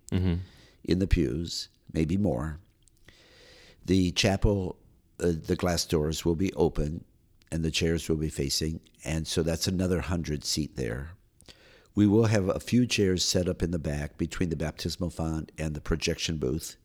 in 0.83 0.99
the 0.99 1.07
pews, 1.07 1.69
maybe 1.91 2.17
more. 2.17 2.59
The 3.85 4.11
chapel, 4.11 4.77
uh, 5.19 5.33
the 5.45 5.55
glass 5.55 5.85
doors 5.85 6.25
will 6.25 6.35
be 6.35 6.53
open 6.53 7.03
and 7.51 7.63
the 7.63 7.71
chairs 7.71 8.09
will 8.09 8.17
be 8.17 8.29
facing. 8.29 8.79
And 9.05 9.27
so 9.27 9.43
that's 9.43 9.67
another 9.67 9.97
100 9.97 10.43
seat 10.43 10.75
there. 10.75 11.11
We 11.95 12.07
will 12.07 12.25
have 12.25 12.49
a 12.49 12.59
few 12.59 12.87
chairs 12.87 13.23
set 13.23 13.47
up 13.47 13.61
in 13.61 13.71
the 13.71 13.79
back 13.79 14.17
between 14.17 14.49
the 14.49 14.55
baptismal 14.55 15.11
font 15.11 15.51
and 15.57 15.75
the 15.75 15.81
projection 15.81 16.37
booth, 16.37 16.75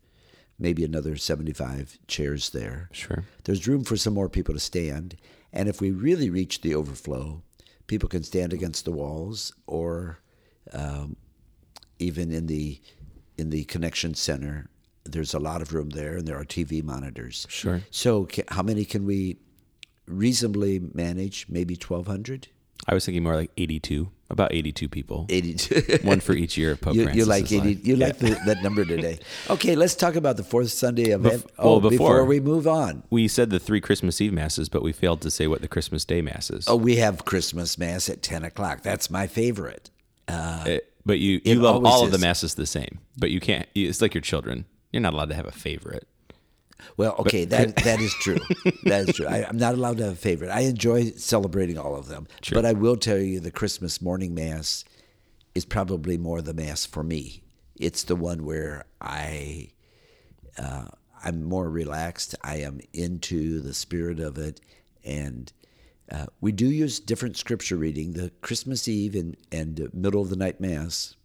maybe 0.59 0.85
another 0.85 1.17
75 1.17 1.99
chairs 2.07 2.51
there. 2.51 2.89
Sure. 2.93 3.25
There's 3.45 3.67
room 3.69 3.85
for 3.85 3.97
some 3.97 4.15
more 4.15 4.29
people 4.29 4.55
to 4.55 4.61
stand. 4.61 5.17
And 5.53 5.69
if 5.69 5.81
we 5.81 5.91
really 5.91 6.31
reach 6.31 6.61
the 6.61 6.75
overflow, 6.75 7.43
people 7.87 8.09
can 8.09 8.23
stand 8.23 8.53
against 8.53 8.85
the 8.85 8.93
walls 8.93 9.53
or 9.67 10.21
um, 10.73 11.17
even 11.99 12.33
in 12.33 12.47
the 12.47 12.81
in 13.37 13.51
the 13.51 13.65
connection 13.65 14.15
center. 14.15 14.69
There's 15.05 15.33
a 15.33 15.39
lot 15.39 15.63
of 15.63 15.73
room 15.73 15.91
there, 15.91 16.17
and 16.19 16.27
there 16.27 16.37
are 16.37 16.45
TV 16.45 16.83
monitors. 16.83 17.47
Sure. 17.49 17.81
So, 17.91 18.27
ca- 18.27 18.43
how 18.49 18.63
many 18.63 18.85
can 18.85 19.07
we 19.07 19.39
reasonably 20.07 20.81
manage? 20.93 21.47
Maybe 21.49 21.75
1,200? 21.75 22.49
I 22.87 22.95
was 22.95 23.07
thinking 23.07 23.23
more 23.23 23.37
like 23.37 23.51
82, 23.57 24.11
about 24.31 24.53
82 24.53 24.89
people. 24.89 25.27
82. 25.29 25.99
One 26.03 26.21
for 26.21 26.33
each 26.35 26.57
year 26.59 26.73
of 26.73 26.81
Pope 26.81 26.95
you, 26.95 27.05
Francis. 27.05 27.19
you 27.19 27.25
like 27.25 27.51
80, 27.53 27.81
you 27.89 27.97
like 27.97 28.19
the, 28.19 28.39
that 28.47 28.63
number 28.63 28.85
today. 28.85 29.19
Okay, 29.51 29.75
let's 29.77 29.95
talk 29.95 30.15
about 30.17 30.37
the 30.37 30.43
fourth 30.45 30.71
Sunday 30.71 31.11
of 31.13 31.23
Bef- 31.23 31.47
oh, 31.59 31.71
well, 31.73 31.81
before, 31.81 31.91
before- 31.91 32.25
we 32.27 32.39
move 32.41 32.67
on. 32.67 33.03
We 33.11 33.27
said 33.29 33.51
the 33.51 33.59
three 33.59 33.81
Christmas 33.81 34.21
Eve 34.21 34.33
masses, 34.33 34.69
but 34.69 34.83
we 34.83 34.93
failed 34.93 35.23
to 35.23 35.31
say 35.31 35.47
what 35.47 35.63
the 35.63 35.69
Christmas 35.69 36.05
Day 36.05 36.21
mass 36.21 36.51
is. 36.51 36.69
Oh, 36.69 36.77
we 36.77 36.97
have 36.97 37.25
Christmas 37.25 37.79
Mass 37.79 38.09
at 38.11 38.23
10 38.23 38.45
o'clock. 38.45 38.83
That's 38.83 39.11
my 39.11 39.27
favorite. 39.27 39.91
Uh, 40.29 40.79
but 41.07 41.19
you, 41.19 41.41
you 41.45 41.55
love 41.55 41.85
all 41.87 42.05
of 42.05 42.11
the 42.11 42.19
masses 42.19 42.55
the 42.55 42.67
same, 42.67 42.99
but 43.17 43.31
you 43.31 43.41
can't. 43.41 43.67
you- 43.75 43.89
It's 43.89 44.03
like 44.03 44.13
your 44.15 44.21
children. 44.21 44.67
You're 44.93 45.01
not 45.03 45.15
allowed 45.15 45.31
to 45.31 45.35
have 45.35 45.47
a 45.47 45.53
favorite. 45.53 46.07
Well, 46.97 47.15
okay, 47.21 47.45
that 47.47 47.77
that 47.77 48.01
is 48.01 48.13
true. 48.15 48.39
that 48.85 49.09
is 49.09 49.17
true. 49.17 49.27
I, 49.27 49.45
I'm 49.49 49.57
not 49.59 49.75
allowed 49.75 49.99
to 49.99 50.05
have 50.05 50.13
a 50.15 50.17
favorite. 50.17 50.51
I 50.51 50.61
enjoy 50.61 51.11
celebrating 51.13 51.79
all 51.79 51.97
of 51.97 52.09
them, 52.09 52.27
but 52.53 52.65
I 52.65 52.73
will 52.73 52.97
tell 52.97 53.19
you 53.19 53.41
the 53.41 53.51
Christmas 53.51 54.01
morning 54.03 54.35
mass 54.35 54.85
is 55.55 55.65
probably 55.65 56.17
more 56.19 56.41
the 56.43 56.55
mass 56.55 56.87
for 56.87 57.03
me. 57.03 57.43
It's 57.77 58.03
the 58.05 58.17
one 58.17 58.45
where 58.45 58.85
I 59.01 59.71
uh, 60.57 60.87
I'm 61.25 61.43
more 61.45 61.69
relaxed. 61.69 62.35
I 62.43 62.57
am 62.59 62.81
into 62.93 63.61
the 63.61 63.75
spirit 63.75 64.21
of 64.21 64.39
it, 64.39 64.61
and 65.05 65.53
uh, 66.11 66.27
we 66.41 66.53
do 66.53 66.67
use 66.67 67.01
different 67.01 67.37
scripture 67.37 67.77
reading. 67.77 68.13
The 68.13 68.31
Christmas 68.41 68.87
Eve 68.89 69.15
and 69.15 69.37
and 69.53 69.89
middle 69.93 70.23
of 70.23 70.31
the 70.31 70.37
night 70.37 70.61
mass 70.61 71.17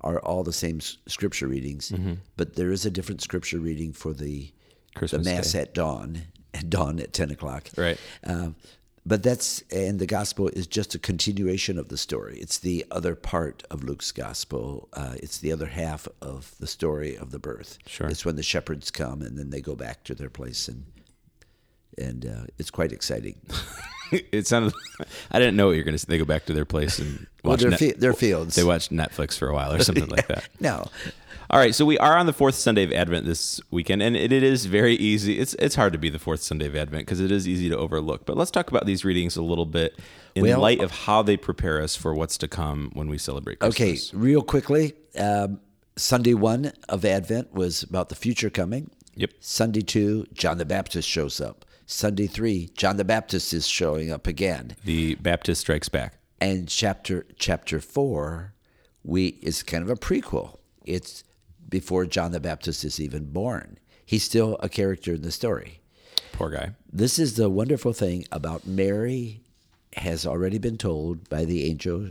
are 0.00 0.18
all 0.20 0.42
the 0.42 0.52
same 0.52 0.80
scripture 0.80 1.46
readings, 1.46 1.90
Mm-hmm. 1.92 2.14
but 2.36 2.56
there 2.56 2.72
is 2.72 2.84
a 2.84 2.90
different 2.90 3.22
scripture 3.22 3.60
reading 3.60 3.92
for 3.92 4.12
the 4.12 4.52
Christmas 4.94 5.24
the 5.26 5.32
mass 5.34 5.52
Day. 5.52 5.60
at 5.60 5.74
dawn, 5.74 6.22
at 6.54 6.68
dawn 6.70 6.98
at 7.00 7.12
ten 7.12 7.30
o'clock. 7.30 7.68
Right. 7.76 7.98
Uh, 8.26 8.50
but 9.04 9.22
that's 9.24 9.62
and 9.72 9.98
the 9.98 10.06
gospel 10.06 10.48
is 10.48 10.66
just 10.68 10.94
a 10.94 10.98
continuation 10.98 11.76
of 11.78 11.88
the 11.88 11.98
story. 11.98 12.38
It's 12.38 12.58
the 12.58 12.86
other 12.90 13.16
part 13.16 13.64
of 13.70 13.82
Luke's 13.82 14.12
gospel. 14.12 14.88
Uh, 14.92 15.14
it's 15.16 15.38
the 15.38 15.50
other 15.50 15.66
half 15.66 16.06
of 16.20 16.54
the 16.60 16.68
story 16.68 17.16
of 17.16 17.32
the 17.32 17.40
birth. 17.40 17.78
Sure. 17.86 18.06
It's 18.06 18.24
when 18.24 18.36
the 18.36 18.44
shepherds 18.44 18.90
come 18.92 19.20
and 19.22 19.36
then 19.36 19.50
they 19.50 19.60
go 19.60 19.74
back 19.74 20.04
to 20.04 20.14
their 20.14 20.30
place 20.30 20.68
and 20.68 20.84
and 21.98 22.24
uh, 22.24 22.44
it's 22.58 22.70
quite 22.70 22.92
exciting. 22.92 23.36
it 24.12 24.46
sounded. 24.46 24.72
I 25.30 25.38
didn't 25.38 25.56
know 25.56 25.66
what 25.66 25.72
you're 25.72 25.84
going 25.84 25.94
to 25.94 25.98
say. 25.98 26.06
They 26.08 26.18
go 26.18 26.24
back 26.24 26.46
to 26.46 26.54
their 26.54 26.64
place 26.64 26.98
and 26.98 27.26
Well, 27.42 27.52
watch 27.52 27.60
their 27.60 27.70
Net- 27.70 27.80
fi- 27.80 27.92
their 27.92 28.14
fields. 28.14 28.54
They 28.54 28.64
watch 28.64 28.88
Netflix 28.90 29.36
for 29.36 29.48
a 29.48 29.52
while 29.54 29.72
or 29.74 29.80
something 29.82 30.06
like 30.16 30.26
that. 30.28 30.48
No, 30.60 30.88
All 31.50 31.58
right, 31.58 31.74
so 31.74 31.84
we 31.84 31.98
are 31.98 32.16
on 32.16 32.26
the 32.26 32.32
fourth 32.32 32.54
Sunday 32.54 32.82
of 32.82 32.92
Advent 32.92 33.26
this 33.26 33.60
weekend, 33.70 34.00
and 34.02 34.16
it, 34.16 34.32
it 34.32 34.42
is 34.42 34.66
very 34.66 34.94
easy. 34.94 35.38
It's 35.38 35.54
it's 35.54 35.74
hard 35.74 35.92
to 35.92 35.98
be 35.98 36.08
the 36.08 36.18
fourth 36.18 36.40
Sunday 36.42 36.66
of 36.66 36.74
Advent 36.76 37.06
because 37.06 37.20
it 37.20 37.30
is 37.30 37.46
easy 37.46 37.68
to 37.68 37.76
overlook. 37.76 38.24
But 38.24 38.36
let's 38.36 38.50
talk 38.50 38.70
about 38.70 38.86
these 38.86 39.04
readings 39.04 39.36
a 39.36 39.42
little 39.42 39.66
bit 39.66 39.98
in 40.34 40.44
Well- 40.44 40.60
light 40.60 40.80
of 40.80 40.90
how 40.90 41.22
they 41.22 41.36
prepare 41.36 41.82
us 41.82 41.94
for 41.94 42.14
what's 42.14 42.38
to 42.38 42.48
come 42.48 42.90
when 42.94 43.08
we 43.08 43.18
celebrate 43.18 43.58
Christmas. 43.58 44.12
Okay, 44.12 44.16
real 44.16 44.42
quickly. 44.42 44.94
Um, 45.18 45.60
Sunday 45.96 46.32
one 46.32 46.72
of 46.88 47.04
Advent 47.04 47.52
was 47.52 47.82
about 47.82 48.08
the 48.08 48.14
future 48.14 48.48
coming. 48.48 48.90
Yep. 49.16 49.32
Sunday 49.40 49.82
two, 49.82 50.26
John 50.32 50.56
the 50.56 50.64
Baptist 50.64 51.06
shows 51.06 51.38
up. 51.38 51.66
Sunday 51.84 52.26
three, 52.28 52.70
John 52.76 52.96
the 52.96 53.04
Baptist 53.04 53.52
is 53.52 53.66
showing 53.66 54.10
up 54.10 54.26
again. 54.26 54.74
The 54.84 55.16
Baptist 55.16 55.60
strikes 55.60 55.90
back. 55.90 56.14
And 56.40 56.66
chapter 56.66 57.26
chapter 57.36 57.78
four, 57.78 58.54
we 59.04 59.38
is 59.42 59.62
kind 59.62 59.82
of 59.84 59.90
a 59.90 59.96
prequel. 59.96 60.56
It's 60.86 61.24
before 61.72 62.04
John 62.04 62.32
the 62.32 62.38
Baptist 62.38 62.84
is 62.84 63.00
even 63.00 63.32
born. 63.32 63.78
He's 64.04 64.22
still 64.22 64.58
a 64.60 64.68
character 64.68 65.14
in 65.14 65.22
the 65.22 65.32
story. 65.32 65.80
Poor 66.32 66.50
guy. 66.50 66.72
This 66.92 67.18
is 67.18 67.34
the 67.34 67.48
wonderful 67.48 67.94
thing 67.94 68.26
about 68.30 68.66
Mary 68.66 69.40
has 69.96 70.26
already 70.26 70.58
been 70.58 70.76
told 70.76 71.30
by 71.30 71.46
the 71.46 71.64
angel. 71.64 72.10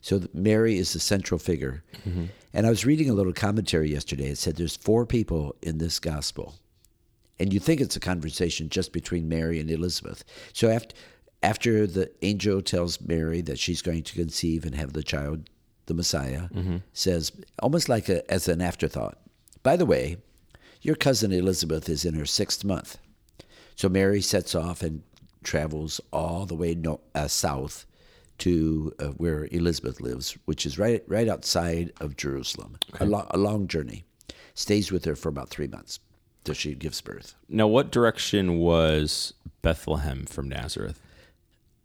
So 0.00 0.22
Mary 0.34 0.76
is 0.76 0.92
the 0.92 0.98
central 0.98 1.38
figure. 1.38 1.84
Mm-hmm. 2.06 2.24
And 2.52 2.66
I 2.66 2.70
was 2.70 2.84
reading 2.84 3.08
a 3.08 3.14
little 3.14 3.32
commentary 3.32 3.92
yesterday. 3.92 4.30
It 4.30 4.38
said 4.38 4.56
there's 4.56 4.76
four 4.76 5.06
people 5.06 5.54
in 5.62 5.78
this 5.78 6.00
gospel. 6.00 6.56
And 7.38 7.52
you 7.52 7.60
think 7.60 7.80
it's 7.80 7.96
a 7.96 8.00
conversation 8.00 8.68
just 8.68 8.92
between 8.92 9.28
Mary 9.28 9.60
and 9.60 9.70
Elizabeth. 9.70 10.24
So 10.52 10.68
after 10.68 10.96
after 11.44 11.86
the 11.86 12.10
angel 12.22 12.60
tells 12.60 13.00
Mary 13.00 13.40
that 13.42 13.58
she's 13.58 13.82
going 13.82 14.02
to 14.02 14.14
conceive 14.14 14.64
and 14.64 14.74
have 14.74 14.94
the 14.94 15.02
child, 15.02 15.48
the 15.86 15.94
Messiah, 15.94 16.48
says 16.92 17.32
almost 17.60 17.88
like 17.88 18.08
a, 18.08 18.28
as 18.30 18.48
an 18.48 18.60
afterthought. 18.60 19.18
By 19.62 19.76
the 19.76 19.86
way, 19.86 20.18
your 20.82 20.94
cousin 20.96 21.32
Elizabeth 21.32 21.88
is 21.88 22.04
in 22.04 22.14
her 22.14 22.26
sixth 22.26 22.64
month. 22.64 22.98
So 23.74 23.88
Mary 23.88 24.20
sets 24.20 24.54
off 24.54 24.82
and 24.82 25.02
travels 25.42 26.00
all 26.12 26.46
the 26.46 26.54
way 26.54 26.74
no, 26.74 27.00
uh, 27.14 27.28
south 27.28 27.86
to 28.38 28.92
uh, 28.98 29.06
where 29.16 29.48
Elizabeth 29.50 30.00
lives, 30.00 30.36
which 30.44 30.66
is 30.66 30.78
right 30.78 31.02
right 31.06 31.28
outside 31.28 31.92
of 32.00 32.16
Jerusalem. 32.16 32.78
A, 33.00 33.06
lo- 33.06 33.26
a 33.30 33.38
long 33.38 33.66
journey. 33.68 34.04
Stays 34.54 34.90
with 34.90 35.04
her 35.04 35.14
for 35.16 35.28
about 35.28 35.50
three 35.50 35.66
months 35.66 36.00
till 36.44 36.54
she 36.54 36.74
gives 36.74 37.00
birth. 37.00 37.34
Now, 37.48 37.66
what 37.66 37.90
direction 37.92 38.58
was 38.58 39.34
Bethlehem 39.62 40.24
from 40.26 40.48
Nazareth? 40.48 41.00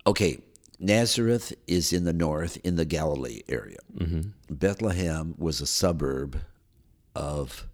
Okay, 0.08 0.40
Nazareth 0.82 1.54
is 1.68 1.94
in 1.94 2.06
the 2.06 2.14
north, 2.14 2.58
in 2.64 2.76
the 2.76 2.86
Galilee 2.86 3.42
area. 3.48 3.78
Bethlehem 4.50 5.36
was 5.38 5.62
a 5.62 5.68
suburb 5.68 6.42
of 7.16 7.68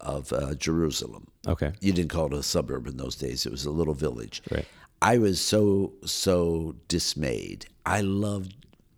of 0.00 0.32
uh, 0.32 0.54
Jerusalem. 0.54 1.28
Okay. 1.46 1.72
You 1.80 1.92
didn't 1.92 2.10
call 2.10 2.26
it 2.26 2.34
a 2.34 2.42
suburb 2.42 2.86
in 2.86 2.96
those 2.96 3.14
days; 3.16 3.46
it 3.46 3.52
was 3.52 3.64
a 3.66 3.70
little 3.70 3.94
village. 3.94 4.42
Right. 4.50 4.66
I 5.02 5.18
was 5.18 5.40
so 5.40 5.92
so 6.04 6.74
dismayed. 6.88 7.66
I 7.84 8.00
loved, 8.00 8.54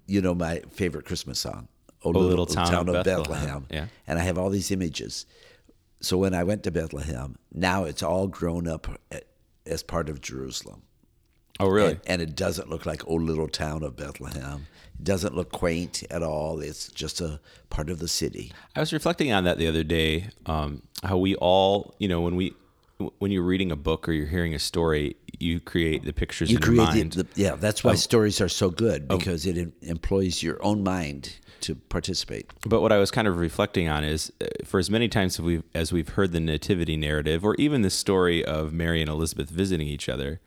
you 0.07 0.21
know, 0.23 0.35
my 0.35 0.63
favorite 0.71 1.05
Christmas 1.05 1.41
song, 1.41 1.69
"O, 2.05 2.11
Little 2.11 2.47
Town 2.47 2.89
of 2.89 3.05
Bethlehem." 3.05 3.67
Yeah. 3.71 3.87
and 4.07 4.19
I 4.19 4.23
have 4.23 4.39
all 4.39 4.51
these 4.51 4.71
images. 4.71 5.27
So 6.01 6.17
when 6.17 6.33
I 6.35 6.45
went 6.45 6.63
to 6.65 6.71
Bethlehem, 6.71 7.37
now 7.53 7.85
it's 7.85 8.03
all 8.03 8.29
grown 8.29 8.69
up 8.69 8.87
as 9.65 9.83
part 9.83 10.09
of 10.09 10.21
Jerusalem. 10.21 10.83
Oh, 11.59 11.69
really? 11.69 11.93
And, 11.93 12.01
and 12.07 12.23
it 12.23 12.37
doesn't 12.37 12.69
look 12.69 12.87
like 12.87 13.07
old 13.09 13.23
little 13.23 13.49
town 13.49 13.83
of 13.83 13.97
Bethlehem. 13.97 14.67
It 14.99 15.05
doesn't 15.05 15.35
look 15.35 15.53
quaint 15.53 16.03
at 16.11 16.23
all. 16.23 16.61
It's 16.61 16.89
just 16.89 17.21
a 17.21 17.41
part 17.71 17.91
of 17.91 17.99
the 17.99 18.09
city. 18.09 18.53
I 18.75 18.81
was 18.81 18.93
reflecting 18.93 19.33
on 19.33 19.45
that 19.45 19.59
the 19.59 19.67
other 19.67 19.85
day. 19.85 20.29
Um, 20.47 20.83
how 21.03 21.19
we 21.19 21.35
all, 21.37 21.95
you 21.99 22.09
know, 22.09 22.21
when 22.21 22.37
we, 22.37 22.55
when 23.19 23.31
you're 23.31 23.43
reading 23.43 23.71
a 23.71 23.77
book 23.77 24.09
or 24.09 24.13
you're 24.13 24.27
hearing 24.27 24.55
a 24.55 24.59
story, 24.59 25.17
you 25.39 25.61
create 25.61 26.05
the 26.05 26.13
pictures 26.13 26.51
You 26.51 26.57
in 26.59 26.63
your 26.63 26.73
mind. 26.73 27.13
the, 27.13 27.23
the 27.25 27.29
yeah. 27.43 27.57
That's 27.57 27.85
why 27.85 27.95
stories 27.95 28.41
are 28.41 28.49
so 28.49 28.71
good 28.71 29.07
because 29.07 29.45
it 29.45 29.59
em- 29.59 29.73
employs 29.83 30.43
your 30.43 30.63
own 30.65 30.83
mind 30.83 31.37
to 31.61 31.75
participate. 31.75 32.51
But 32.67 32.81
what 32.81 32.93
I 32.93 32.99
was 32.99 33.11
kind 33.11 33.29
of 33.29 33.39
reflecting 33.39 33.89
on 33.89 34.03
is, 34.05 34.33
uh, 34.41 34.47
for 34.65 34.79
as 34.79 34.89
many 34.91 35.09
times 35.09 35.35
as 35.39 35.41
we've, 35.45 35.63
as 35.75 35.93
we've 35.93 36.09
heard 36.11 36.33
the 36.33 36.41
nativity 36.41 36.97
narrative, 36.97 37.45
or 37.45 37.55
even 37.57 37.83
the 37.83 37.91
story 37.91 38.43
of 38.45 38.73
Mary 38.73 39.01
and 39.01 39.11
Elizabeth 39.11 39.51
visiting 39.51 39.87
each 39.87 40.09
other, 40.09 40.41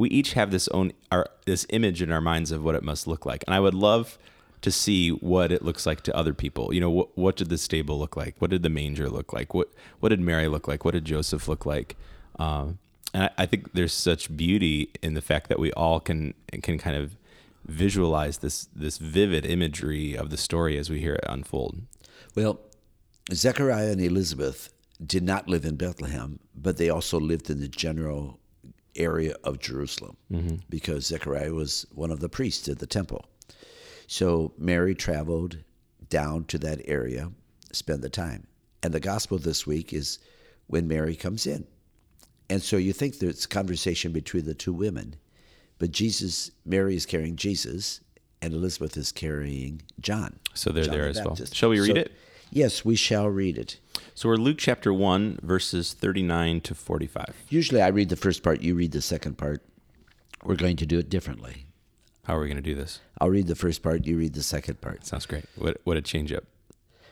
we 0.00 0.08
each 0.08 0.32
have 0.32 0.50
this 0.50 0.66
own 0.68 0.92
our 1.12 1.26
this 1.44 1.66
image 1.68 2.00
in 2.00 2.10
our 2.10 2.22
minds 2.22 2.50
of 2.50 2.64
what 2.64 2.74
it 2.74 2.82
must 2.82 3.06
look 3.06 3.26
like. 3.26 3.44
And 3.46 3.54
I 3.54 3.60
would 3.60 3.74
love 3.74 4.18
to 4.62 4.70
see 4.70 5.10
what 5.10 5.52
it 5.52 5.62
looks 5.62 5.84
like 5.84 6.00
to 6.02 6.16
other 6.16 6.32
people. 6.32 6.72
You 6.72 6.80
know, 6.80 6.90
what 6.90 7.18
what 7.18 7.36
did 7.36 7.50
the 7.50 7.58
stable 7.58 7.98
look 7.98 8.16
like? 8.16 8.34
What 8.38 8.50
did 8.50 8.62
the 8.62 8.70
manger 8.70 9.10
look 9.10 9.34
like? 9.34 9.52
What 9.52 9.68
what 10.00 10.08
did 10.08 10.20
Mary 10.20 10.48
look 10.48 10.66
like? 10.66 10.86
What 10.86 10.94
did 10.94 11.04
Joseph 11.04 11.48
look 11.48 11.66
like? 11.66 11.96
Um, 12.38 12.78
and 13.12 13.24
I, 13.24 13.30
I 13.42 13.46
think 13.46 13.74
there's 13.74 13.92
such 13.92 14.34
beauty 14.34 14.90
in 15.02 15.12
the 15.12 15.20
fact 15.20 15.50
that 15.50 15.58
we 15.58 15.70
all 15.72 16.00
can 16.00 16.32
can 16.50 16.78
kind 16.78 16.96
of 16.96 17.16
visualize 17.66 18.38
this 18.38 18.68
this 18.74 18.96
vivid 18.96 19.44
imagery 19.44 20.16
of 20.16 20.30
the 20.30 20.38
story 20.38 20.78
as 20.78 20.88
we 20.88 21.00
hear 21.00 21.16
it 21.16 21.24
unfold. 21.28 21.82
Well, 22.34 22.58
Zechariah 23.34 23.92
and 23.92 24.00
Elizabeth 24.00 24.72
did 25.04 25.22
not 25.22 25.46
live 25.46 25.66
in 25.66 25.76
Bethlehem, 25.76 26.38
but 26.54 26.78
they 26.78 26.88
also 26.88 27.20
lived 27.20 27.50
in 27.50 27.60
the 27.60 27.68
general 27.68 28.39
area 28.96 29.34
of 29.44 29.60
Jerusalem 29.60 30.16
mm-hmm. 30.32 30.56
because 30.68 31.06
Zechariah 31.06 31.52
was 31.52 31.86
one 31.92 32.10
of 32.10 32.20
the 32.20 32.28
priests 32.28 32.68
at 32.68 32.78
the 32.78 32.86
temple. 32.86 33.26
So 34.06 34.52
Mary 34.58 34.94
traveled 34.94 35.58
down 36.08 36.44
to 36.46 36.58
that 36.58 36.80
area, 36.84 37.30
spend 37.72 38.02
the 38.02 38.08
time. 38.08 38.46
And 38.82 38.92
the 38.92 39.00
gospel 39.00 39.38
this 39.38 39.66
week 39.66 39.92
is 39.92 40.18
when 40.66 40.88
Mary 40.88 41.14
comes 41.16 41.46
in. 41.46 41.66
And 42.48 42.62
so 42.62 42.76
you 42.76 42.92
think 42.92 43.18
there's 43.18 43.46
conversation 43.46 44.12
between 44.12 44.44
the 44.44 44.54
two 44.54 44.72
women, 44.72 45.14
but 45.78 45.92
Jesus, 45.92 46.50
Mary 46.64 46.96
is 46.96 47.06
carrying 47.06 47.36
Jesus, 47.36 48.00
and 48.42 48.52
Elizabeth 48.52 48.96
is 48.96 49.12
carrying 49.12 49.82
John. 50.00 50.38
So 50.54 50.70
they're 50.70 50.84
John 50.84 50.94
there 50.94 51.12
the 51.12 51.20
as 51.20 51.24
well. 51.24 51.36
Shall 51.52 51.68
we 51.68 51.80
read 51.80 51.94
So- 51.94 52.00
it? 52.02 52.12
Yes, 52.50 52.84
we 52.84 52.96
shall 52.96 53.28
read 53.28 53.56
it. 53.56 53.78
So 54.14 54.28
we're 54.28 54.36
Luke 54.36 54.58
chapter 54.58 54.92
1, 54.92 55.38
verses 55.42 55.92
39 55.92 56.60
to 56.62 56.74
45. 56.74 57.36
Usually 57.48 57.80
I 57.80 57.88
read 57.88 58.08
the 58.08 58.16
first 58.16 58.42
part, 58.42 58.60
you 58.60 58.74
read 58.74 58.92
the 58.92 59.00
second 59.02 59.38
part. 59.38 59.62
We're 60.42 60.56
going 60.56 60.76
to 60.78 60.86
do 60.86 60.98
it 60.98 61.08
differently. 61.08 61.66
How 62.24 62.36
are 62.36 62.40
we 62.40 62.46
going 62.48 62.56
to 62.56 62.62
do 62.62 62.74
this? 62.74 63.00
I'll 63.20 63.30
read 63.30 63.46
the 63.46 63.54
first 63.54 63.82
part, 63.82 64.06
you 64.06 64.16
read 64.16 64.34
the 64.34 64.42
second 64.42 64.80
part. 64.80 65.06
Sounds 65.06 65.26
great. 65.26 65.44
What, 65.56 65.80
what 65.84 65.96
a 65.96 66.02
change 66.02 66.32
up. 66.32 66.44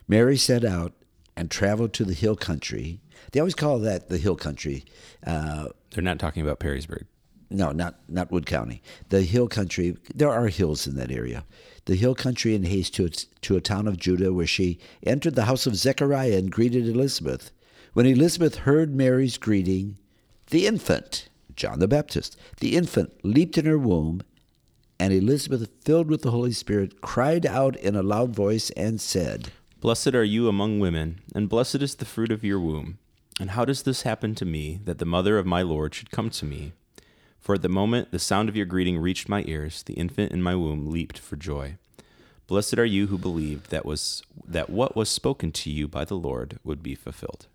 Mary 0.09 0.37
set 0.37 0.65
out 0.65 0.93
and 1.37 1.51
traveled 1.51 1.93
to 1.95 2.05
the 2.05 2.15
hill 2.15 2.37
country. 2.37 3.01
They 3.33 3.41
always 3.41 3.55
call 3.55 3.79
that 3.81 4.09
the 4.09 4.19
hill 4.19 4.37
country. 4.37 4.85
Uh, 5.25 5.69
They're 5.91 6.03
not 6.03 6.19
talking 6.19 6.43
about 6.43 6.59
Perrysburg. 6.59 7.05
No, 7.51 7.73
not 7.73 7.97
not 8.09 8.31
Wood 8.31 8.47
County. 8.47 8.83
The 9.09 9.23
hill 9.23 9.49
country. 9.49 9.97
There 10.15 10.31
are 10.31 10.49
hills 10.49 10.87
in 10.87 10.97
that 10.97 11.11
area. 11.11 11.45
The 11.87 11.97
hill 11.97 12.15
country 12.15 12.55
in 12.55 12.65
haste 12.65 12.95
to 12.97 13.09
to 13.09 13.57
a 13.57 13.61
town 13.61 13.87
of 13.87 13.97
Judah, 13.97 14.33
where 14.33 14.47
she 14.47 14.79
entered 15.03 15.35
the 15.35 15.47
house 15.47 15.67
of 15.67 15.77
Zechariah 15.77 16.37
and 16.37 16.53
greeted 16.53 16.87
Elizabeth. 16.87 17.51
When 17.95 18.07
Elizabeth 18.07 18.57
heard 18.57 18.95
Mary's 18.95 19.39
greeting, 19.39 19.97
the 20.51 20.67
infant, 20.67 21.29
John 21.57 21.79
the 21.79 21.89
Baptist, 21.89 22.39
the 22.61 22.77
infant 22.77 23.13
leaped 23.25 23.59
in 23.59 23.65
her 23.65 23.79
womb, 23.79 24.23
and 25.01 25.13
Elizabeth, 25.13 25.69
filled 25.85 26.09
with 26.09 26.23
the 26.23 26.31
Holy 26.31 26.53
Spirit, 26.53 27.01
cried 27.01 27.47
out 27.47 27.77
in 27.77 27.97
a 27.97 28.03
loud 28.03 28.35
voice 28.35 28.71
and 28.71 29.01
said, 29.01 29.53
Blessed 29.81 30.15
are 30.15 30.25
you 30.25 30.49
among 30.49 30.81
women, 30.81 31.21
and 31.35 31.49
blessed 31.49 31.77
is 31.77 31.95
the 31.95 32.05
fruit 32.05 32.33
of 32.33 32.45
your 32.45 32.61
womb. 32.61 32.99
And 33.41 33.51
how 33.51 33.65
does 33.65 33.85
this 33.85 34.03
happen 34.03 34.35
to 34.35 34.45
me, 34.45 34.81
that 34.85 34.99
the 34.99 35.05
mother 35.05 35.39
of 35.39 35.47
my 35.47 35.63
Lord 35.63 35.95
should 35.95 36.11
come 36.11 36.31
to 36.31 36.45
me? 36.45 36.73
For 37.49 37.55
at 37.55 37.63
the 37.63 37.71
moment 37.71 38.11
the 38.11 38.19
sound 38.19 38.51
of 38.51 38.57
your 38.57 38.67
greeting 38.67 38.99
reached 38.99 39.27
my 39.27 39.43
ears, 39.47 39.83
the 39.83 39.95
infant 39.95 40.33
in 40.33 40.43
my 40.43 40.55
womb 40.55 40.91
leaped 40.91 41.19
for 41.19 41.37
joy. 41.37 41.79
Blessed 42.47 42.79
are 42.79 42.85
you 42.85 43.07
who 43.07 43.17
believed 43.17 43.71
that 43.71 43.87
was 43.87 44.23
that 44.47 44.69
what 44.69 44.95
was 44.95 45.09
spoken 45.09 45.51
to 45.53 45.71
you 45.71 45.89
by 45.89 46.05
the 46.05 46.15
Lord 46.15 46.59
would 46.63 46.83
be 46.83 46.95
fulfilled. 46.95 47.47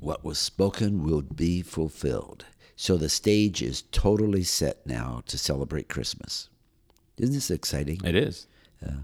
What 0.00 0.24
was 0.24 0.38
spoken 0.38 1.04
will 1.04 1.20
be 1.20 1.60
fulfilled. 1.60 2.46
So 2.74 2.96
the 2.96 3.10
stage 3.10 3.60
is 3.60 3.82
totally 3.92 4.44
set 4.44 4.86
now 4.86 5.22
to 5.26 5.36
celebrate 5.36 5.90
Christmas. 5.90 6.48
Isn't 7.18 7.34
this 7.34 7.50
exciting? 7.50 8.00
It 8.06 8.14
is. 8.14 8.46
Uh, 8.82 9.02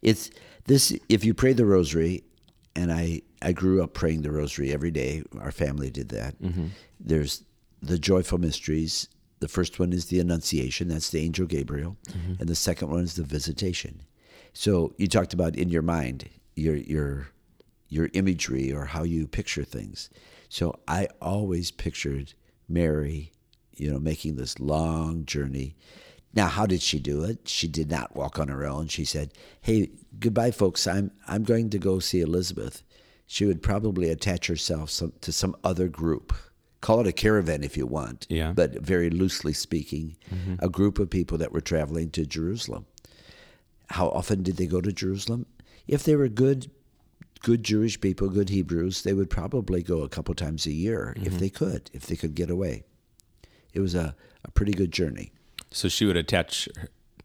it's 0.00 0.30
this 0.64 0.98
if 1.10 1.22
you 1.22 1.34
pray 1.34 1.52
the 1.52 1.66
rosary 1.66 2.24
and 2.74 2.90
I 2.90 3.20
I 3.42 3.52
grew 3.52 3.82
up 3.82 3.92
praying 3.92 4.22
the 4.22 4.32
rosary 4.32 4.72
every 4.72 4.90
day. 4.90 5.22
Our 5.38 5.52
family 5.52 5.90
did 5.90 6.08
that. 6.08 6.40
Mm-hmm. 6.40 6.68
There's 6.98 7.42
the 7.82 7.98
joyful 7.98 8.38
mysteries. 8.38 9.08
The 9.40 9.48
first 9.48 9.78
one 9.78 9.92
is 9.92 10.06
the 10.06 10.20
Annunciation. 10.20 10.88
That's 10.88 11.10
the 11.10 11.20
angel 11.20 11.46
Gabriel, 11.46 11.96
mm-hmm. 12.08 12.34
and 12.40 12.48
the 12.48 12.54
second 12.54 12.90
one 12.90 13.04
is 13.04 13.14
the 13.14 13.22
Visitation. 13.22 14.02
So 14.52 14.94
you 14.96 15.06
talked 15.06 15.34
about 15.34 15.56
in 15.56 15.68
your 15.68 15.82
mind 15.82 16.28
your 16.54 16.76
your 16.76 17.28
your 17.88 18.08
imagery 18.14 18.72
or 18.72 18.86
how 18.86 19.02
you 19.04 19.26
picture 19.26 19.64
things. 19.64 20.10
So 20.48 20.78
I 20.88 21.08
always 21.20 21.70
pictured 21.70 22.34
Mary, 22.68 23.32
you 23.74 23.90
know, 23.90 23.98
making 23.98 24.36
this 24.36 24.58
long 24.58 25.24
journey. 25.24 25.76
Now, 26.34 26.48
how 26.48 26.66
did 26.66 26.82
she 26.82 26.98
do 26.98 27.22
it? 27.22 27.48
She 27.48 27.68
did 27.68 27.90
not 27.90 28.16
walk 28.16 28.38
on 28.38 28.48
her 28.48 28.64
own. 28.64 28.88
She 28.88 29.04
said, 29.04 29.32
"Hey, 29.60 29.90
goodbye, 30.18 30.50
folks. 30.50 30.86
I'm 30.86 31.10
I'm 31.28 31.44
going 31.44 31.70
to 31.70 31.78
go 31.78 31.98
see 31.98 32.20
Elizabeth." 32.20 32.82
She 33.26 33.44
would 33.44 33.62
probably 33.62 34.08
attach 34.08 34.46
herself 34.46 34.88
some, 34.88 35.12
to 35.20 35.32
some 35.32 35.56
other 35.64 35.88
group. 35.88 36.32
Call 36.80 37.00
it 37.00 37.06
a 37.06 37.12
caravan 37.12 37.64
if 37.64 37.76
you 37.76 37.86
want, 37.86 38.26
Yeah. 38.28 38.52
but 38.52 38.80
very 38.80 39.10
loosely 39.10 39.52
speaking, 39.52 40.16
mm-hmm. 40.32 40.56
a 40.58 40.68
group 40.68 40.98
of 40.98 41.10
people 41.10 41.38
that 41.38 41.52
were 41.52 41.60
traveling 41.60 42.10
to 42.10 42.26
Jerusalem. 42.26 42.86
How 43.90 44.08
often 44.08 44.42
did 44.42 44.56
they 44.56 44.66
go 44.66 44.80
to 44.80 44.92
Jerusalem? 44.92 45.46
If 45.88 46.04
they 46.04 46.16
were 46.16 46.28
good, 46.28 46.70
good 47.40 47.62
Jewish 47.64 48.00
people, 48.00 48.28
good 48.28 48.50
Hebrews, 48.50 49.02
they 49.02 49.14
would 49.14 49.30
probably 49.30 49.82
go 49.82 50.02
a 50.02 50.08
couple 50.08 50.34
times 50.34 50.66
a 50.66 50.72
year 50.72 51.14
if 51.16 51.24
mm-hmm. 51.24 51.38
they 51.38 51.50
could, 51.50 51.90
if 51.92 52.06
they 52.06 52.16
could 52.16 52.34
get 52.34 52.50
away. 52.50 52.84
It 53.72 53.80
was 53.80 53.94
a, 53.94 54.14
a 54.44 54.50
pretty 54.50 54.72
good 54.72 54.92
journey. 54.92 55.32
So 55.70 55.88
she 55.88 56.04
would 56.04 56.16
attach 56.16 56.68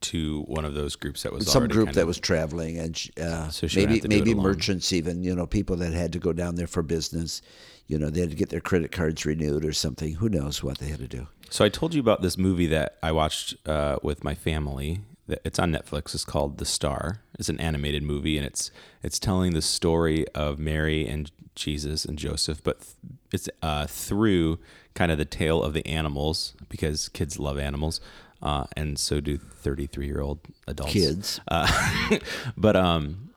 to 0.01 0.41
one 0.43 0.65
of 0.65 0.73
those 0.73 0.95
groups 0.95 1.23
that 1.23 1.31
was 1.31 1.49
Some 1.51 1.67
group 1.67 1.91
that 1.93 2.01
of- 2.01 2.07
was 2.07 2.19
traveling, 2.19 2.77
and 2.77 2.97
sh- 2.97 3.09
uh, 3.19 3.49
So 3.49 3.67
she 3.67 3.81
maybe 3.81 3.93
have 3.93 4.01
to 4.03 4.07
do 4.07 4.15
it 4.15 4.19
maybe 4.19 4.33
merchants, 4.35 4.91
even 4.93 5.23
you 5.23 5.35
know, 5.35 5.45
people 5.47 5.75
that 5.77 5.93
had 5.93 6.11
to 6.13 6.19
go 6.19 6.33
down 6.33 6.55
there 6.55 6.67
for 6.67 6.81
business. 6.83 7.41
You 7.87 7.99
know, 7.99 8.09
they 8.09 8.21
had 8.21 8.29
to 8.29 8.35
get 8.35 8.49
their 8.49 8.61
credit 8.61 8.91
cards 8.91 9.25
renewed 9.25 9.65
or 9.65 9.73
something. 9.73 10.13
Who 10.13 10.29
knows 10.29 10.63
what 10.63 10.77
they 10.77 10.87
had 10.87 10.99
to 10.99 11.07
do? 11.07 11.27
So 11.49 11.65
I 11.65 11.69
told 11.69 11.93
you 11.93 11.99
about 11.99 12.21
this 12.21 12.37
movie 12.37 12.67
that 12.67 12.97
I 13.03 13.11
watched 13.11 13.55
uh, 13.67 13.97
with 14.01 14.23
my 14.23 14.33
family. 14.33 15.01
It's 15.45 15.59
on 15.59 15.71
Netflix. 15.71 16.13
It's 16.13 16.25
called 16.25 16.57
The 16.57 16.65
Star. 16.65 17.21
It's 17.37 17.49
an 17.49 17.59
animated 17.59 18.03
movie, 18.03 18.37
and 18.37 18.45
it's 18.45 18.71
it's 19.03 19.19
telling 19.19 19.53
the 19.53 19.61
story 19.61 20.27
of 20.29 20.57
Mary 20.59 21.07
and 21.07 21.31
Jesus 21.55 22.05
and 22.05 22.17
Joseph, 22.17 22.63
but 22.63 22.79
th- 22.81 22.95
it's 23.33 23.49
uh, 23.61 23.85
through 23.87 24.59
kind 24.93 25.11
of 25.11 25.17
the 25.17 25.25
tale 25.25 25.61
of 25.63 25.73
the 25.73 25.85
animals 25.85 26.53
because 26.69 27.07
kids 27.09 27.39
love 27.39 27.57
animals, 27.59 27.99
uh, 28.41 28.65
and 28.75 28.97
so 28.97 29.19
do 29.19 29.37
thirty 29.37 29.87
three 29.87 30.07
year 30.07 30.21
old 30.21 30.39
adults. 30.67 30.93
Kids. 30.93 31.39
Uh, 31.47 32.19
but 32.57 32.75
um, 32.75 33.31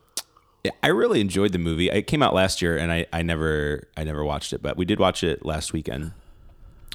I 0.82 0.88
really 0.88 1.20
enjoyed 1.20 1.52
the 1.52 1.58
movie. 1.58 1.90
It 1.90 2.06
came 2.06 2.22
out 2.22 2.34
last 2.34 2.62
year, 2.62 2.76
and 2.76 2.90
I, 2.90 3.06
I 3.12 3.22
never 3.22 3.88
I 3.96 4.04
never 4.04 4.24
watched 4.24 4.52
it, 4.52 4.62
but 4.62 4.76
we 4.76 4.84
did 4.84 4.98
watch 4.98 5.22
it 5.22 5.44
last 5.44 5.72
weekend. 5.72 6.12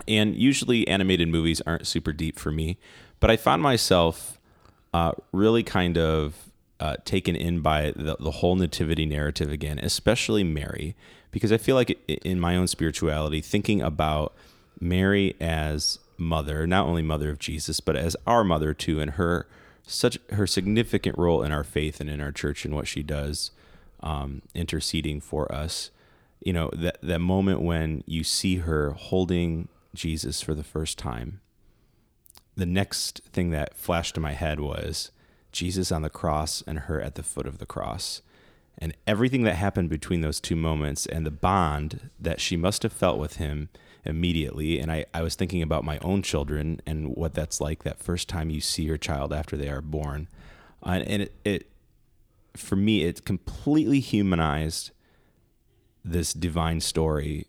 And 0.07 0.35
usually, 0.35 0.87
animated 0.87 1.27
movies 1.27 1.61
aren't 1.61 1.85
super 1.85 2.13
deep 2.13 2.39
for 2.39 2.51
me, 2.51 2.77
but 3.19 3.29
I 3.29 3.37
found 3.37 3.61
myself 3.61 4.39
uh, 4.93 5.11
really 5.31 5.61
kind 5.61 5.97
of 5.97 6.49
uh, 6.79 6.95
taken 7.05 7.35
in 7.35 7.59
by 7.59 7.91
the, 7.95 8.15
the 8.19 8.31
whole 8.31 8.55
nativity 8.55 9.05
narrative 9.05 9.51
again, 9.51 9.79
especially 9.79 10.43
Mary, 10.43 10.95
because 11.31 11.51
I 11.51 11.57
feel 11.57 11.75
like 11.75 11.99
in 12.07 12.39
my 12.39 12.55
own 12.55 12.67
spirituality, 12.67 13.41
thinking 13.41 13.81
about 13.81 14.33
Mary 14.79 15.35
as 15.39 15.99
mother, 16.19 16.67
not 16.67 16.87
only 16.87 17.01
mother 17.01 17.29
of 17.29 17.39
Jesus, 17.39 17.79
but 17.79 17.95
as 17.95 18.15
our 18.27 18.43
mother 18.43 18.73
too, 18.73 18.99
and 18.99 19.11
her 19.11 19.47
such 19.83 20.19
her 20.31 20.45
significant 20.45 21.17
role 21.17 21.41
in 21.41 21.51
our 21.51 21.63
faith 21.63 21.99
and 21.99 22.09
in 22.09 22.21
our 22.21 22.31
church 22.31 22.65
and 22.65 22.75
what 22.75 22.87
she 22.87 23.01
does, 23.01 23.51
um, 24.01 24.41
interceding 24.53 25.19
for 25.19 25.51
us. 25.51 25.89
You 26.41 26.53
know 26.53 26.69
that 26.73 27.01
that 27.01 27.19
moment 27.19 27.61
when 27.61 28.03
you 28.05 28.23
see 28.23 28.57
her 28.57 28.91
holding 28.91 29.67
Jesus 29.93 30.41
for 30.41 30.53
the 30.53 30.63
first 30.63 30.97
time. 30.97 31.41
The 32.55 32.65
next 32.65 33.21
thing 33.31 33.51
that 33.51 33.75
flashed 33.75 34.15
to 34.15 34.21
my 34.21 34.33
head 34.33 34.59
was 34.59 35.11
Jesus 35.51 35.91
on 35.91 36.01
the 36.01 36.09
cross 36.09 36.61
and 36.67 36.79
her 36.79 37.01
at 37.01 37.15
the 37.15 37.23
foot 37.23 37.47
of 37.47 37.57
the 37.57 37.65
cross. 37.65 38.21
And 38.77 38.95
everything 39.05 39.43
that 39.43 39.55
happened 39.55 39.89
between 39.89 40.21
those 40.21 40.39
two 40.39 40.55
moments 40.55 41.05
and 41.05 41.25
the 41.25 41.31
bond 41.31 42.09
that 42.19 42.39
she 42.39 42.55
must 42.55 42.83
have 42.83 42.93
felt 42.93 43.17
with 43.17 43.37
him 43.37 43.69
immediately. 44.05 44.79
And 44.79 44.91
I, 44.91 45.05
I 45.13 45.21
was 45.21 45.35
thinking 45.35 45.61
about 45.61 45.83
my 45.83 45.97
own 45.99 46.21
children 46.21 46.81
and 46.85 47.15
what 47.15 47.33
that's 47.33 47.59
like 47.61 47.83
that 47.83 48.01
first 48.01 48.27
time 48.29 48.49
you 48.49 48.61
see 48.61 48.83
your 48.83 48.97
child 48.97 49.33
after 49.33 49.57
they 49.57 49.69
are 49.69 49.81
born. 49.81 50.27
Uh, 50.83 51.01
and 51.05 51.23
it, 51.23 51.33
it, 51.43 51.69
for 52.55 52.75
me, 52.75 53.03
it 53.03 53.25
completely 53.25 53.99
humanized 53.99 54.91
this 56.03 56.33
divine 56.33 56.79
story 56.79 57.45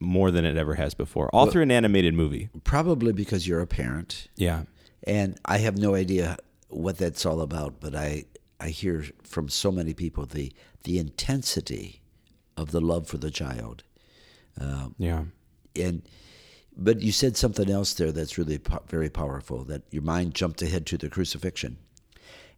more 0.00 0.30
than 0.32 0.44
it 0.44 0.56
ever 0.56 0.74
has 0.74 0.94
before, 0.94 1.28
all 1.32 1.46
through 1.46 1.62
an 1.62 1.70
animated 1.70 2.12
movie. 2.14 2.48
Probably 2.64 3.12
because 3.12 3.46
you're 3.46 3.60
a 3.60 3.66
parent, 3.66 4.26
Yeah. 4.36 4.64
and 5.04 5.38
I 5.44 5.58
have 5.58 5.78
no 5.78 5.94
idea 5.94 6.38
what 6.68 6.98
that's 6.98 7.24
all 7.24 7.40
about. 7.40 7.80
But 7.80 7.94
I 7.94 8.24
I 8.58 8.70
hear 8.70 9.04
from 9.22 9.48
so 9.48 9.70
many 9.70 9.94
people 9.94 10.26
the 10.26 10.52
the 10.84 10.98
intensity 10.98 12.00
of 12.56 12.72
the 12.72 12.80
love 12.80 13.06
for 13.06 13.18
the 13.18 13.30
child. 13.30 13.84
Yeah. 14.98 15.24
And 15.76 16.02
but 16.76 17.00
you 17.02 17.12
said 17.12 17.36
something 17.36 17.68
else 17.70 17.94
there 17.94 18.12
that's 18.12 18.38
really 18.38 18.58
po- 18.58 18.82
very 18.88 19.10
powerful 19.10 19.64
that 19.64 19.82
your 19.90 20.02
mind 20.02 20.34
jumped 20.34 20.62
ahead 20.62 20.86
to 20.86 20.96
the 20.98 21.08
crucifixion 21.10 21.76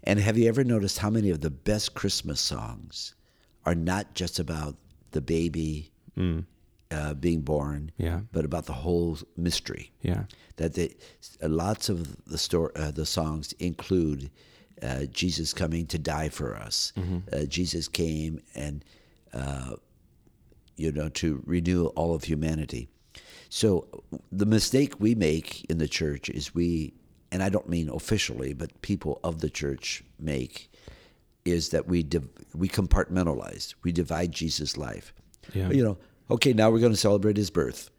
and 0.05 0.19
have 0.21 0.37
you 0.39 0.49
ever 0.49 0.65
noticed 0.65 0.99
how 0.99 1.11
many 1.11 1.31
of 1.31 1.41
the 1.41 1.51
best 1.51 1.95
christmas 1.95 2.41
songs 2.41 3.15
are 3.65 3.75
not 3.75 4.15
just 4.15 4.39
about 4.39 4.77
the 5.13 5.21
baby 5.21 5.91
uh, 6.91 7.15
being 7.15 7.41
born 7.41 7.91
Yeah. 7.97 8.21
but 8.33 8.45
about 8.45 8.67
the 8.67 8.73
whole 8.75 9.19
mystery 9.37 9.91
Yeah. 10.03 10.25
that 10.57 10.75
they, 10.75 10.95
uh, 11.43 11.49
lots 11.49 11.89
of 11.89 12.25
the 12.27 12.39
store 12.39 12.73
uh, 12.77 12.91
the 12.91 13.07
songs 13.07 13.53
include 13.59 14.31
uh, 14.83 15.05
Jesus 15.07 15.55
coming 15.55 15.87
to 15.87 15.99
die 15.99 16.29
for 16.29 16.57
us. 16.57 16.93
Uh, 17.33 17.45
Jesus 17.45 17.87
came 17.87 18.41
and 18.57 18.85
uh, 19.33 19.77
you 20.77 20.91
know 20.91 21.09
to 21.11 21.41
renew 21.47 21.87
all 21.95 22.15
of 22.17 22.25
humanity. 22.25 22.89
So 23.49 24.03
the 24.31 24.47
mistake 24.47 24.99
we 24.99 25.15
make 25.15 25.65
in 25.71 25.79
the 25.79 25.89
church 25.89 26.31
is 26.31 26.55
we, 26.55 26.95
and 27.31 27.43
I 27.43 27.49
don't 27.49 27.69
mean 27.69 27.89
officially, 27.91 28.55
but 28.55 28.81
people 28.83 29.21
of 29.23 29.41
the 29.41 29.51
church 29.51 30.03
make, 30.19 30.71
is 31.45 31.71
that 31.71 31.89
we 31.89 32.03
div- 32.03 32.29
we 32.55 32.69
compartmentalize. 32.69 33.75
We 33.83 33.93
divide 33.93 34.33
Jesus' 34.33 34.77
life. 34.77 35.13
Yeah. 35.53 35.71
You 35.71 35.85
know, 35.85 35.99
okay, 36.31 36.53
now 36.53 36.71
we're 36.71 36.79
going 36.79 36.93
to 36.93 36.99
celebrate 36.99 37.37
his 37.37 37.51
birth, 37.51 37.91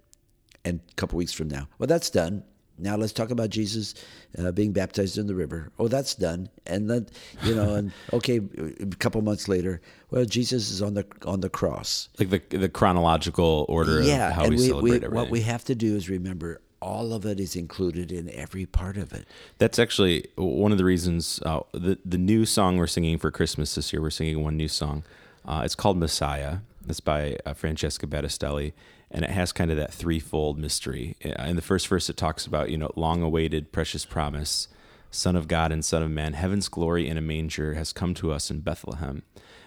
and 0.63 0.79
a 0.89 0.93
couple 0.95 1.17
weeks 1.17 1.33
from 1.33 1.49
now, 1.49 1.67
well, 1.77 1.87
that's 1.87 2.09
done. 2.09 2.43
Now 2.77 2.95
let's 2.95 3.13
talk 3.13 3.29
about 3.29 3.49
Jesus 3.49 3.93
uh, 4.37 4.51
being 4.51 4.71
baptized 4.71 5.17
in 5.17 5.27
the 5.27 5.35
river. 5.35 5.71
Oh, 5.77 5.87
that's 5.87 6.15
done. 6.15 6.49
And 6.65 6.89
then, 6.89 7.07
you 7.43 7.55
know, 7.55 7.75
and 7.75 7.91
okay, 8.13 8.41
a 8.79 8.85
couple 8.97 9.21
months 9.21 9.47
later, 9.47 9.81
well, 10.09 10.25
Jesus 10.25 10.71
is 10.71 10.81
on 10.81 10.95
the 10.95 11.05
on 11.25 11.41
the 11.41 11.49
cross. 11.49 12.09
Like 12.19 12.29
the 12.29 12.57
the 12.57 12.69
chronological 12.69 13.65
order 13.69 14.01
yeah, 14.01 14.29
of 14.29 14.33
how 14.33 14.43
and 14.43 14.51
we, 14.51 14.57
we, 14.57 14.67
celebrate 14.67 14.89
we 14.89 14.95
everything. 14.97 15.15
what 15.15 15.29
we 15.29 15.41
have 15.41 15.63
to 15.65 15.75
do 15.75 15.95
is 15.95 16.09
remember 16.09 16.61
all 16.81 17.13
of 17.13 17.25
it 17.25 17.39
is 17.39 17.55
included 17.55 18.11
in 18.11 18.29
every 18.31 18.65
part 18.65 18.97
of 18.97 19.13
it. 19.13 19.25
That's 19.57 19.79
actually 19.79 20.27
one 20.35 20.71
of 20.71 20.77
the 20.77 20.85
reasons. 20.85 21.39
Uh, 21.45 21.61
the 21.71 21.97
the 22.03 22.17
new 22.17 22.45
song 22.45 22.77
we're 22.77 22.87
singing 22.87 23.17
for 23.17 23.31
Christmas 23.31 23.75
this 23.75 23.93
year. 23.93 24.01
We're 24.01 24.09
singing 24.09 24.43
one 24.43 24.57
new 24.57 24.67
song. 24.67 25.03
Uh, 25.45 25.61
it's 25.63 25.75
called 25.75 25.97
Messiah. 25.97 26.57
It's 26.87 26.99
by 26.99 27.37
uh, 27.45 27.53
Francesca 27.53 28.07
Battistelli, 28.07 28.73
and 29.09 29.23
it 29.23 29.31
has 29.31 29.51
kind 29.51 29.71
of 29.71 29.77
that 29.77 29.93
threefold 29.93 30.57
mystery. 30.57 31.15
Uh, 31.23 31.43
In 31.43 31.55
the 31.55 31.61
first 31.61 31.87
verse, 31.87 32.09
it 32.09 32.17
talks 32.17 32.45
about 32.45 32.69
you 32.69 32.77
know 32.77 32.91
long-awaited 32.95 33.71
precious 33.71 34.05
promise, 34.05 34.67
Son 35.11 35.35
of 35.35 35.47
God 35.47 35.71
and 35.71 35.85
Son 35.85 36.03
of 36.03 36.11
Man, 36.11 36.33
heaven's 36.33 36.67
glory 36.67 37.07
in 37.07 37.17
a 37.17 37.21
manger 37.21 37.75
has 37.75 37.93
come 37.93 38.13
to 38.15 38.31
us 38.31 38.49
in 38.51 38.59
Bethlehem, 38.59 39.23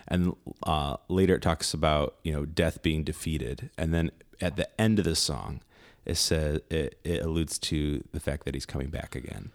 and 0.08 0.34
uh, 0.62 0.96
later 1.08 1.36
it 1.36 1.42
talks 1.42 1.72
about 1.72 2.16
you 2.22 2.32
know 2.32 2.44
death 2.44 2.82
being 2.82 3.04
defeated, 3.04 3.70
and 3.78 3.94
then 3.94 4.10
at 4.40 4.56
the 4.56 4.68
end 4.80 4.98
of 4.98 5.04
the 5.04 5.16
song, 5.16 5.60
it 6.04 6.16
says 6.16 6.60
it, 6.70 6.98
it 7.04 7.22
alludes 7.22 7.58
to 7.58 8.04
the 8.12 8.20
fact 8.20 8.44
that 8.44 8.54
he's 8.54 8.66
coming 8.66 8.88
back 8.88 9.14
again. 9.14 9.52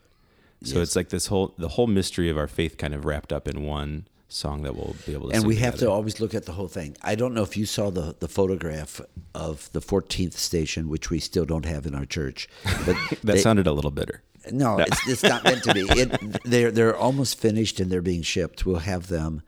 So 0.63 0.79
it's 0.81 0.95
like 0.95 1.09
this 1.09 1.27
whole 1.27 1.55
the 1.57 1.69
whole 1.69 1.87
mystery 1.87 2.29
of 2.29 2.37
our 2.37 2.47
faith 2.47 2.77
kind 2.77 2.93
of 2.93 3.03
wrapped 3.03 3.33
up 3.33 3.47
in 3.47 3.63
one 3.65 4.05
song 4.33 4.63
that 4.63 4.75
we'll 4.75 4.95
be 5.05 5.13
able 5.13 5.29
to. 5.29 5.35
and 5.35 5.45
we 5.45 5.57
have 5.57 5.77
to 5.77 5.89
always 5.89 6.19
look 6.19 6.33
at 6.33 6.45
the 6.45 6.53
whole 6.53 6.67
thing. 6.67 6.95
I 7.01 7.15
don't 7.15 7.33
know 7.33 7.43
if 7.43 7.55
you 7.57 7.65
saw 7.65 7.89
the, 7.89 8.15
the 8.19 8.27
photograph 8.27 9.01
of 9.35 9.71
the 9.73 9.81
14th 9.81 10.33
station, 10.33 10.89
which 10.89 11.09
we 11.09 11.19
still 11.19 11.45
don't 11.45 11.65
have 11.65 11.85
in 11.85 11.95
our 11.95 12.05
church. 12.05 12.47
But 12.85 12.95
That 13.09 13.19
they, 13.23 13.41
sounded 13.41 13.67
a 13.67 13.71
little 13.73 13.91
bitter. 13.91 14.23
No, 14.51 14.79
it's, 14.79 15.07
it's 15.07 15.23
not 15.23 15.43
meant 15.43 15.63
to 15.63 15.73
be. 15.73 15.81
It, 15.81 16.41
they're 16.43 16.71
they're 16.71 16.95
almost 16.97 17.37
finished 17.39 17.79
and 17.79 17.91
they're 17.91 18.01
being 18.01 18.23
shipped. 18.23 18.65
We'll 18.65 18.77
have 18.77 19.07
them 19.07 19.43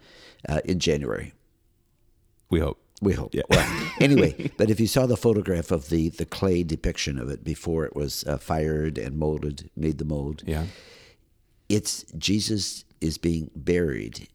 uh, 0.48 0.62
in 0.66 0.78
January. 0.80 1.34
We 2.52 2.60
hope. 2.60 2.80
We 3.02 3.14
hope. 3.14 3.34
Yeah. 3.34 3.42
Well, 3.50 3.90
anyway, 4.00 4.52
but 4.56 4.70
if 4.70 4.80
you 4.80 4.86
saw 4.88 5.08
the 5.08 5.18
photograph 5.18 5.72
of 5.72 5.90
the 5.90 6.10
the 6.10 6.26
clay 6.26 6.62
depiction 6.64 7.18
of 7.18 7.30
it 7.30 7.44
before 7.44 7.86
it 7.86 7.96
was 7.96 8.24
uh, 8.26 8.38
fired 8.38 8.98
and 9.00 9.18
molded, 9.18 9.70
made 9.76 9.98
the 9.98 10.06
mold. 10.06 10.44
Yeah. 10.46 10.66
It's 11.70 12.04
Jesus 12.18 12.86
is 13.02 13.18
being 13.18 13.50
buried, 13.56 14.28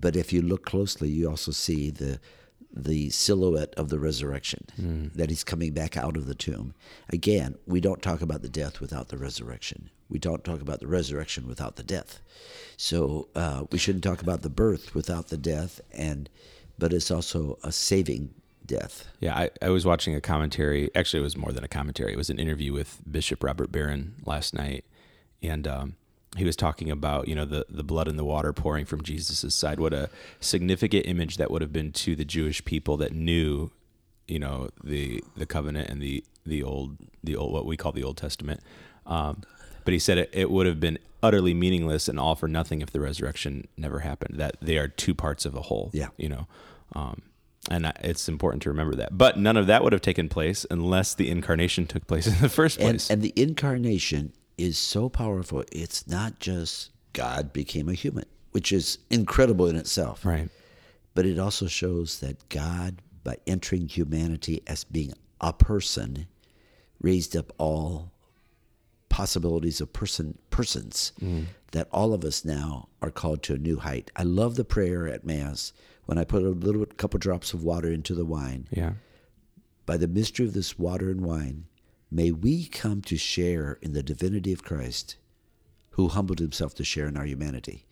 but 0.00 0.16
if 0.16 0.32
you 0.32 0.42
look 0.42 0.64
closely, 0.64 1.08
you 1.08 1.28
also 1.28 1.52
see 1.52 1.90
the 1.90 2.20
the 2.78 3.08
silhouette 3.08 3.72
of 3.78 3.88
the 3.88 3.98
resurrection 3.98 5.10
that 5.14 5.30
he's 5.30 5.42
coming 5.44 5.72
back 5.72 5.96
out 5.96 6.14
of 6.14 6.26
the 6.26 6.34
tomb. 6.34 6.74
Again, 7.08 7.56
we 7.66 7.80
don't 7.80 8.02
talk 8.02 8.20
about 8.20 8.42
the 8.42 8.50
death 8.50 8.80
without 8.80 9.08
the 9.08 9.16
resurrection. 9.16 9.88
We 10.10 10.18
don't 10.18 10.44
talk 10.44 10.60
about 10.60 10.80
the 10.80 10.86
resurrection 10.86 11.48
without 11.48 11.76
the 11.76 11.82
death. 11.82 12.20
So 12.76 13.28
uh, 13.34 13.64
we 13.72 13.78
shouldn't 13.78 14.04
talk 14.04 14.20
about 14.20 14.42
the 14.42 14.50
birth 14.50 14.94
without 14.94 15.28
the 15.28 15.38
death, 15.38 15.80
and 15.90 16.28
but 16.78 16.92
it's 16.92 17.10
also 17.10 17.58
a 17.64 17.72
saving 17.72 18.34
death. 18.66 19.08
Yeah, 19.20 19.34
I, 19.34 19.50
I 19.62 19.70
was 19.70 19.86
watching 19.86 20.14
a 20.14 20.20
commentary. 20.20 20.90
Actually, 20.94 21.20
it 21.20 21.24
was 21.24 21.36
more 21.36 21.52
than 21.52 21.64
a 21.64 21.68
commentary. 21.68 22.12
It 22.12 22.18
was 22.18 22.30
an 22.30 22.38
interview 22.38 22.74
with 22.74 23.00
Bishop 23.10 23.42
Robert 23.42 23.72
Barron 23.72 24.16
last 24.26 24.52
night, 24.52 24.84
and 25.42 25.66
um, 25.66 25.96
he 26.36 26.44
was 26.44 26.56
talking 26.56 26.90
about 26.90 27.28
you 27.28 27.34
know 27.34 27.44
the 27.44 27.64
the 27.68 27.84
blood 27.84 28.08
and 28.08 28.18
the 28.18 28.24
water 28.24 28.52
pouring 28.52 28.84
from 28.84 29.02
Jesus' 29.02 29.54
side. 29.54 29.80
What 29.80 29.92
a 29.92 30.10
significant 30.40 31.06
image 31.06 31.36
that 31.36 31.50
would 31.50 31.62
have 31.62 31.72
been 31.72 31.92
to 31.92 32.14
the 32.16 32.24
Jewish 32.24 32.64
people 32.64 32.96
that 32.98 33.12
knew, 33.12 33.70
you 34.28 34.38
know, 34.38 34.68
the 34.84 35.22
the 35.36 35.46
covenant 35.46 35.88
and 35.88 36.00
the 36.02 36.24
the 36.44 36.62
old 36.62 36.96
the 37.24 37.36
old 37.36 37.52
what 37.52 37.66
we 37.66 37.76
call 37.76 37.92
the 37.92 38.04
Old 38.04 38.16
Testament. 38.16 38.60
Um, 39.06 39.42
but 39.84 39.92
he 39.92 39.98
said 39.98 40.18
it, 40.18 40.30
it 40.32 40.50
would 40.50 40.66
have 40.66 40.80
been 40.80 40.98
utterly 41.22 41.54
meaningless 41.54 42.08
and 42.08 42.18
all 42.20 42.34
for 42.34 42.48
nothing 42.48 42.82
if 42.82 42.90
the 42.90 43.00
resurrection 43.00 43.68
never 43.76 44.00
happened. 44.00 44.38
That 44.38 44.56
they 44.60 44.78
are 44.78 44.88
two 44.88 45.14
parts 45.14 45.44
of 45.46 45.54
a 45.54 45.62
whole. 45.62 45.90
Yeah. 45.92 46.08
you 46.16 46.28
know. 46.28 46.46
Um, 46.94 47.22
and 47.70 47.92
it's 48.00 48.28
important 48.28 48.62
to 48.62 48.68
remember 48.68 48.94
that. 48.96 49.16
But 49.18 49.38
none 49.38 49.56
of 49.56 49.66
that 49.66 49.82
would 49.82 49.92
have 49.92 50.02
taken 50.02 50.28
place 50.28 50.64
unless 50.70 51.14
the 51.14 51.28
incarnation 51.30 51.86
took 51.86 52.06
place 52.06 52.26
in 52.26 52.34
the 52.40 52.48
first 52.48 52.78
And, 52.78 52.90
place. 52.90 53.10
and 53.10 53.22
the 53.22 53.32
incarnation 53.34 54.32
is 54.58 54.78
so 54.78 55.08
powerful. 55.08 55.64
It's 55.72 56.06
not 56.06 56.38
just 56.40 56.90
God 57.12 57.52
became 57.52 57.88
a 57.88 57.94
human, 57.94 58.24
which 58.52 58.72
is 58.72 58.98
incredible 59.10 59.66
in 59.66 59.76
itself. 59.76 60.24
right. 60.24 60.48
But 61.14 61.24
it 61.24 61.38
also 61.38 61.66
shows 61.66 62.20
that 62.20 62.46
God, 62.50 63.00
by 63.24 63.38
entering 63.46 63.88
humanity 63.88 64.62
as 64.66 64.84
being 64.84 65.14
a 65.40 65.52
person, 65.52 66.26
raised 67.00 67.34
up 67.34 67.52
all 67.56 68.12
possibilities 69.08 69.80
of 69.80 69.90
person 69.94 70.36
persons 70.50 71.12
mm. 71.22 71.46
that 71.72 71.88
all 71.90 72.12
of 72.12 72.22
us 72.22 72.44
now 72.44 72.88
are 73.00 73.10
called 73.10 73.42
to 73.44 73.54
a 73.54 73.58
new 73.58 73.78
height. 73.78 74.10
I 74.14 74.24
love 74.24 74.56
the 74.56 74.64
prayer 74.64 75.08
at 75.08 75.24
Mass 75.24 75.72
when 76.04 76.18
I 76.18 76.24
put 76.24 76.42
a 76.42 76.50
little 76.50 76.84
couple 76.84 77.18
drops 77.18 77.54
of 77.54 77.62
water 77.62 77.90
into 77.90 78.14
the 78.14 78.26
wine. 78.26 78.68
Yeah. 78.70 78.92
By 79.86 79.96
the 79.96 80.08
mystery 80.08 80.46
of 80.46 80.52
this 80.52 80.78
water 80.78 81.10
and 81.10 81.22
wine, 81.22 81.64
may 82.10 82.30
we 82.30 82.66
come 82.66 83.02
to 83.02 83.16
share 83.16 83.78
in 83.82 83.92
the 83.92 84.02
divinity 84.02 84.52
of 84.52 84.62
Christ, 84.62 85.16
who 85.90 86.08
humbled 86.08 86.38
himself 86.38 86.74
to 86.76 86.84
share 86.84 87.06
in 87.08 87.16
our 87.16 87.24
humanity. 87.26 87.84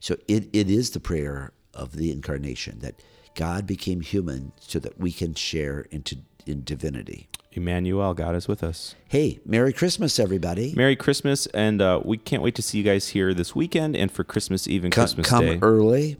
So 0.00 0.16
it, 0.28 0.48
it 0.52 0.70
is 0.70 0.90
the 0.90 1.00
prayer 1.00 1.52
of 1.74 1.92
the 1.96 2.10
incarnation 2.10 2.78
that 2.80 2.94
God 3.34 3.66
became 3.66 4.00
human 4.00 4.52
so 4.60 4.78
that 4.80 4.98
we 4.98 5.12
can 5.12 5.34
share 5.34 5.82
into 5.90 6.16
in 6.46 6.64
divinity. 6.64 7.28
Emmanuel, 7.52 8.14
God 8.14 8.34
is 8.34 8.48
with 8.48 8.64
us. 8.64 8.94
Hey, 9.08 9.40
Merry 9.44 9.72
Christmas, 9.74 10.18
everybody. 10.18 10.72
Merry 10.74 10.96
Christmas, 10.96 11.46
and 11.48 11.82
uh, 11.82 12.00
we 12.02 12.16
can't 12.16 12.42
wait 12.42 12.54
to 12.54 12.62
see 12.62 12.78
you 12.78 12.84
guys 12.84 13.08
here 13.08 13.34
this 13.34 13.54
weekend 13.54 13.94
and 13.94 14.10
for 14.10 14.24
Christmas 14.24 14.66
Eve 14.66 14.84
and 14.84 14.92
come 14.92 15.02
Christmas 15.02 15.28
come 15.28 15.44
Day. 15.44 15.58
early, 15.60 16.16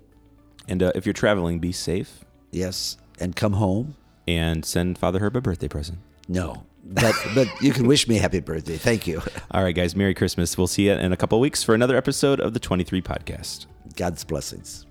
And 0.68 0.82
uh, 0.82 0.92
if 0.94 1.06
you're 1.06 1.12
traveling, 1.14 1.58
be 1.58 1.72
safe 1.72 2.24
yes, 2.52 2.96
and 3.18 3.34
come 3.34 3.54
home. 3.54 3.96
and 4.28 4.64
send 4.64 4.98
Father 4.98 5.20
Herb 5.20 5.36
a 5.36 5.40
birthday 5.40 5.68
present. 5.68 5.98
No, 6.28 6.64
but 6.85 7.14
but 7.35 7.49
you 7.61 7.73
can 7.73 7.87
wish 7.87 8.09
me 8.09 8.19
a 8.19 8.21
happy 8.21 8.40
birthday. 8.40 8.77
Thank 8.77 9.07
you. 9.07 9.23
All 9.51 9.62
right, 9.62 9.75
guys, 9.75 9.95
Merry 9.95 10.14
Christmas. 10.14 10.57
We'll 10.57 10.66
see 10.66 10.87
you 10.87 10.93
in 10.93 11.12
a 11.12 11.16
couple 11.16 11.38
weeks 11.40 11.62
for 11.62 11.75
another 11.75 11.97
episode 11.97 12.40
of 12.40 12.55
the 12.55 12.61
23 12.61 13.03
podcast. 13.03 13.66
God's 13.97 14.25
blessings. 14.25 14.87